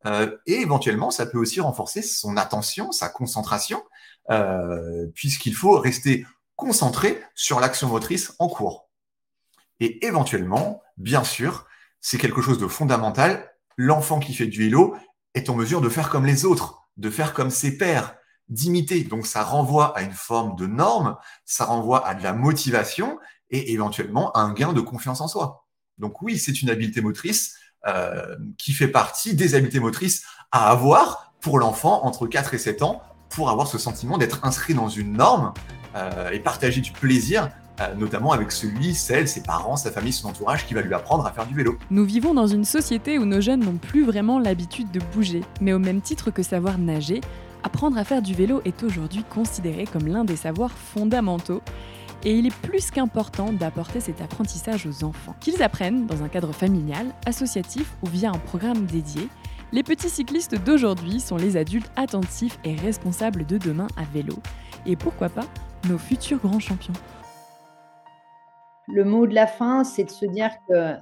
Euh, 0.06 0.36
et 0.46 0.54
éventuellement, 0.54 1.10
ça 1.10 1.26
peut 1.26 1.38
aussi 1.38 1.60
renforcer 1.60 2.02
son 2.02 2.36
attention, 2.36 2.90
sa 2.90 3.08
concentration, 3.08 3.82
puisqu'il 5.14 5.54
faut 5.54 5.78
rester 5.78 6.26
concentré 6.56 7.20
sur 7.34 7.60
l'action 7.60 7.88
motrice 7.88 8.34
en 8.38 8.48
cours. 8.48 8.88
Et 9.80 10.04
éventuellement, 10.06 10.82
bien 10.96 11.24
sûr, 11.24 11.66
c'est 12.00 12.18
quelque 12.18 12.40
chose 12.40 12.58
de 12.58 12.66
fondamental. 12.66 13.52
L'enfant 13.76 14.20
qui 14.20 14.34
fait 14.34 14.46
du 14.46 14.60
vélo 14.60 14.94
est 15.34 15.50
en 15.50 15.54
mesure 15.54 15.80
de 15.80 15.88
faire 15.88 16.08
comme 16.08 16.26
les 16.26 16.44
autres 16.44 16.82
de 16.96 17.10
faire 17.10 17.32
comme 17.32 17.50
ses 17.50 17.76
pairs, 17.76 18.16
d'imiter. 18.48 19.04
Donc 19.04 19.26
ça 19.26 19.42
renvoie 19.42 19.96
à 19.96 20.02
une 20.02 20.12
forme 20.12 20.56
de 20.56 20.66
norme, 20.66 21.16
ça 21.44 21.64
renvoie 21.64 22.06
à 22.06 22.14
de 22.14 22.22
la 22.22 22.32
motivation 22.32 23.18
et 23.50 23.72
éventuellement 23.72 24.32
à 24.32 24.40
un 24.40 24.52
gain 24.52 24.72
de 24.72 24.80
confiance 24.80 25.20
en 25.20 25.28
soi. 25.28 25.66
Donc 25.98 26.22
oui, 26.22 26.38
c'est 26.38 26.62
une 26.62 26.70
habileté 26.70 27.00
motrice 27.00 27.56
euh, 27.86 28.36
qui 28.58 28.72
fait 28.72 28.88
partie 28.88 29.34
des 29.34 29.54
habiletés 29.54 29.80
motrices 29.80 30.24
à 30.50 30.70
avoir 30.70 31.32
pour 31.40 31.58
l'enfant 31.58 32.04
entre 32.04 32.26
4 32.26 32.54
et 32.54 32.58
7 32.58 32.82
ans 32.82 33.02
pour 33.34 33.50
avoir 33.50 33.66
ce 33.66 33.78
sentiment 33.78 34.18
d'être 34.18 34.44
inscrit 34.44 34.74
dans 34.74 34.88
une 34.88 35.14
norme 35.14 35.52
euh, 35.96 36.30
et 36.30 36.38
partager 36.38 36.80
du 36.80 36.92
plaisir 36.92 37.48
euh, 37.80 37.94
notamment 37.94 38.32
avec 38.32 38.52
celui, 38.52 38.94
celle, 38.94 39.26
ses 39.26 39.42
parents, 39.42 39.76
sa 39.76 39.90
famille, 39.90 40.12
son 40.12 40.28
entourage 40.28 40.66
qui 40.66 40.74
va 40.74 40.82
lui 40.82 40.92
apprendre 40.92 41.24
à 41.24 41.32
faire 41.32 41.46
du 41.46 41.54
vélo. 41.54 41.78
Nous 41.90 42.04
vivons 42.04 42.34
dans 42.34 42.46
une 42.46 42.66
société 42.66 43.18
où 43.18 43.24
nos 43.24 43.40
jeunes 43.40 43.64
n'ont 43.64 43.78
plus 43.78 44.04
vraiment 44.04 44.38
l'habitude 44.38 44.90
de 44.90 45.00
bouger, 45.14 45.40
mais 45.60 45.72
au 45.72 45.78
même 45.78 46.02
titre 46.02 46.30
que 46.30 46.42
savoir 46.42 46.76
nager, 46.76 47.22
apprendre 47.62 47.96
à 47.96 48.04
faire 48.04 48.20
du 48.20 48.34
vélo 48.34 48.60
est 48.66 48.82
aujourd'hui 48.82 49.24
considéré 49.30 49.86
comme 49.86 50.06
l'un 50.06 50.24
des 50.24 50.36
savoirs 50.36 50.72
fondamentaux 50.72 51.62
et 52.24 52.36
il 52.36 52.46
est 52.46 52.54
plus 52.54 52.90
qu'important 52.90 53.52
d'apporter 53.52 54.00
cet 54.00 54.20
apprentissage 54.20 54.86
aux 54.86 55.02
enfants. 55.02 55.34
Qu'ils 55.40 55.62
apprennent 55.62 56.06
dans 56.06 56.22
un 56.22 56.28
cadre 56.28 56.52
familial, 56.52 57.06
associatif 57.26 57.94
ou 58.02 58.06
via 58.06 58.30
un 58.30 58.38
programme 58.38 58.84
dédié, 58.84 59.28
les 59.72 59.82
petits 59.82 60.10
cyclistes 60.10 60.54
d'aujourd'hui 60.64 61.18
sont 61.18 61.36
les 61.36 61.56
adultes 61.56 61.90
attentifs 61.96 62.58
et 62.64 62.74
responsables 62.74 63.46
de 63.46 63.58
demain 63.58 63.88
à 63.96 64.04
vélo. 64.12 64.34
Et 64.86 64.96
pourquoi 64.96 65.28
pas 65.28 65.46
nos 65.88 65.98
futurs 65.98 66.38
grands 66.38 66.60
champions 66.60 66.92
le 68.88 69.04
mot 69.04 69.28
de 69.28 69.34
la 69.34 69.46
fin, 69.46 69.84
c'est 69.84 70.04
de 70.04 70.10
se 70.10 70.26
dire 70.26 70.50
que 70.68 70.96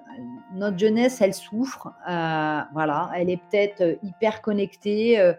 notre 0.52 0.78
jeunesse, 0.78 1.22
elle 1.22 1.33
souffre. 1.33 1.88
Euh, 2.09 2.61
voilà, 2.74 3.11
elle 3.16 3.30
est 3.30 3.38
peut-être 3.38 3.80
euh, 3.80 3.94
hyper 4.02 4.42
connectée. 4.42 5.18
Euh, 5.18 5.33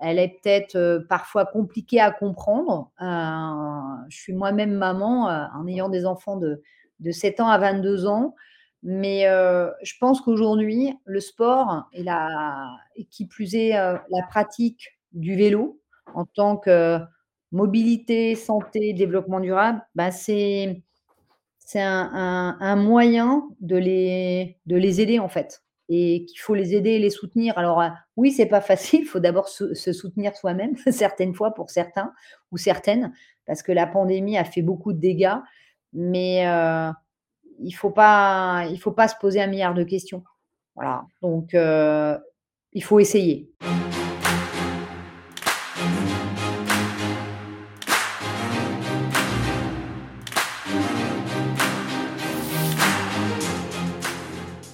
elle 0.00 0.18
est 0.18 0.40
peut-être 0.42 1.06
parfois 1.08 1.46
compliquée 1.46 2.00
à 2.00 2.10
comprendre. 2.10 2.90
je 3.00 4.16
suis 4.16 4.32
moi-même 4.34 4.72
maman 4.72 5.26
en 5.54 5.66
ayant 5.68 5.88
des 5.88 6.04
enfants 6.04 6.36
de, 6.36 6.62
de 6.98 7.10
7 7.12 7.40
ans 7.40 7.48
à 7.48 7.58
22 7.58 8.06
ans. 8.06 8.34
Mais 8.84 9.22
je 9.82 9.92
pense 9.98 10.20
qu'aujourd'hui, 10.20 10.94
le 11.06 11.20
sport 11.20 11.88
et, 11.92 12.02
la, 12.02 12.76
qui 13.10 13.26
plus 13.26 13.54
est 13.54 13.70
la 13.70 14.22
pratique 14.28 14.98
du 15.12 15.34
vélo 15.36 15.80
en 16.14 16.26
tant 16.26 16.58
que 16.58 16.98
mobilité, 17.50 18.34
santé, 18.34 18.92
développement 18.92 19.40
durable, 19.40 19.80
ben 19.94 20.10
c'est 20.10 20.82
c'est 21.64 21.80
un, 21.80 22.76
moyen 22.76 23.48
de 23.60 23.76
les, 23.76 24.58
de 24.66 24.76
les 24.76 25.00
aider 25.00 25.18
en 25.18 25.28
fait. 25.28 25.62
Et 25.88 26.24
qu'il 26.26 26.38
faut 26.40 26.54
les 26.54 26.74
aider 26.74 26.90
et 26.90 26.98
les 26.98 27.10
soutenir. 27.10 27.56
Alors 27.58 27.82
oui, 28.16 28.32
c'est 28.32 28.46
pas 28.46 28.60
facile, 28.60 29.00
il 29.00 29.06
faut 29.06 29.20
d'abord 29.20 29.48
se, 29.48 29.74
soutenir 29.74 30.36
soi-même, 30.36 30.76
certaines 30.90 31.34
fois 31.34 31.54
pour 31.54 31.70
certains 31.70 32.12
ou 32.52 32.58
certaines, 32.58 33.12
parce 33.46 33.62
que 33.62 33.72
la 33.72 33.86
pandémie 33.86 34.36
a 34.36 34.44
fait 34.44 34.62
beaucoup 34.62 34.92
de 34.92 34.98
dégâts, 34.98 35.38
mais 35.92 36.46
il 37.58 37.72
faut 37.72 37.90
pas, 37.90 38.64
faut 38.80 38.92
pas 38.92 39.08
se 39.08 39.14
poser 39.20 39.40
un 39.40 39.46
milliard 39.46 39.74
de 39.74 39.84
questions. 39.84 40.22
Voilà, 40.74 41.04
donc 41.22 41.54
euh, 41.54 42.18
il 42.72 42.82
faut 42.82 42.98
essayer. 42.98 43.48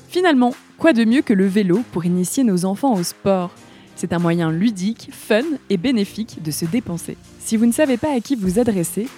Finalement, 0.09 0.53
quoi 0.77 0.93
de 0.93 1.05
mieux 1.05 1.23
que 1.23 1.33
le 1.33 1.47
vélo 1.47 1.83
pour 1.93 2.05
initier 2.05 2.45
nos 2.45 2.64
enfants 2.64 2.95
au 2.95 3.03
sport? 3.03 3.51
C'est 3.97 4.12
un 4.12 4.19
moyen 4.19 4.51
ludique, 4.51 5.11
fun 5.12 5.45
et 5.69 5.77
bénéfique 5.77 6.43
de 6.43 6.51
se 6.51 6.64
dépenser. 6.64 7.19
Si 7.38 7.57
vous 7.57 7.66
ne 7.66 7.73
savez 7.73 7.97
pas 7.97 8.14
à 8.14 8.21
qui 8.21 8.35
vous 8.35 8.59
adresser, 8.59 9.09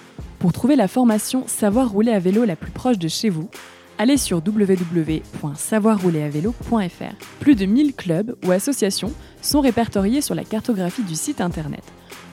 pour 0.42 0.52
trouver 0.52 0.74
la 0.74 0.88
formation 0.88 1.44
Savoir 1.46 1.92
rouler 1.92 2.10
à 2.10 2.18
vélo 2.18 2.44
la 2.44 2.56
plus 2.56 2.72
proche 2.72 2.98
de 2.98 3.06
chez 3.06 3.28
vous, 3.28 3.48
allez 3.96 4.16
sur 4.16 4.42
www.savoirrouleravelo.fr. 4.44 7.14
Plus 7.38 7.54
de 7.54 7.64
1000 7.64 7.94
clubs 7.94 8.34
ou 8.44 8.50
associations 8.50 9.12
sont 9.40 9.60
répertoriés 9.60 10.20
sur 10.20 10.34
la 10.34 10.42
cartographie 10.42 11.04
du 11.04 11.14
site 11.14 11.40
internet. 11.40 11.84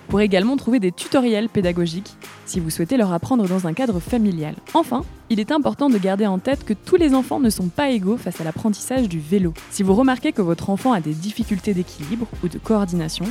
Pour 0.08 0.22
également 0.22 0.58
trouver 0.58 0.80
des 0.80 0.92
tutoriels 0.92 1.50
pédagogiques 1.50 2.16
si 2.48 2.60
vous 2.60 2.72
souhaitez 2.72 2.98
leur 2.98 3.14
apprendre 3.14 3.48
dans 3.48 3.68
un 3.68 3.74
cadre 3.74 4.00
familial. 4.00 4.56
Enfin, 4.74 5.06
il 5.30 5.40
est 5.40 5.52
important 5.52 5.92
de 5.92 6.00
garder 6.00 6.26
en 6.26 6.40
tête 6.40 6.66
que 6.66 6.74
tous 6.74 6.96
les 6.96 7.14
enfants 7.14 7.40
ne 7.40 7.52
sont 7.52 7.68
pas 7.68 7.92
égaux 7.92 8.18
face 8.18 8.42
à 8.42 8.44
l'apprentissage 8.44 9.08
du 9.08 9.20
vélo. 9.20 9.54
Si 9.70 9.84
vous 9.84 9.94
remarquez 9.94 10.32
que 10.32 10.42
votre 10.42 10.72
enfant 10.72 10.94
a 10.94 11.00
des 11.00 11.14
difficultés 11.14 11.76
d'équilibre 11.76 12.26
ou 12.44 12.48
de 12.48 12.58
coordination, 12.58 13.26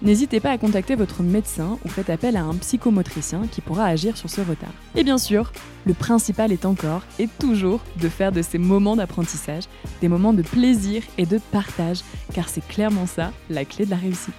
N'hésitez 0.00 0.38
pas 0.38 0.52
à 0.52 0.58
contacter 0.58 0.94
votre 0.94 1.24
médecin 1.24 1.76
ou 1.84 1.88
faites 1.88 2.08
appel 2.08 2.36
à 2.36 2.44
un 2.44 2.54
psychomotricien 2.54 3.48
qui 3.50 3.60
pourra 3.60 3.86
agir 3.86 4.16
sur 4.16 4.30
ce 4.30 4.40
retard. 4.40 4.72
Et 4.94 5.02
bien 5.02 5.18
sûr, 5.18 5.52
le 5.86 5.92
principal 5.92 6.52
est 6.52 6.64
encore 6.64 7.02
et 7.18 7.26
toujours 7.26 7.80
de 8.00 8.08
faire 8.08 8.30
de 8.30 8.40
ces 8.40 8.58
moments 8.58 8.94
d'apprentissage 8.94 9.64
des 10.00 10.06
moments 10.06 10.32
de 10.32 10.42
plaisir 10.42 11.02
et 11.18 11.26
de 11.26 11.38
partage, 11.50 12.02
car 12.32 12.48
c'est 12.48 12.66
clairement 12.68 13.06
ça 13.06 13.32
la 13.50 13.64
clé 13.64 13.86
de 13.86 13.90
la 13.90 13.96
réussite. 13.96 14.34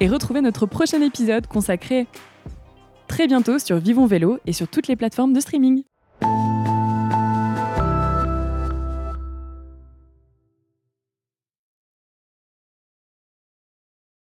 Et 0.00 0.08
retrouvez 0.08 0.40
notre 0.40 0.64
prochain 0.64 1.02
épisode 1.02 1.46
consacré 1.46 2.06
très 3.08 3.26
bientôt 3.26 3.58
sur 3.58 3.76
Vivons 3.76 4.06
Vélo 4.06 4.38
et 4.46 4.54
sur 4.54 4.68
toutes 4.68 4.88
les 4.88 4.96
plateformes 4.96 5.34
de 5.34 5.40
streaming. 5.40 5.84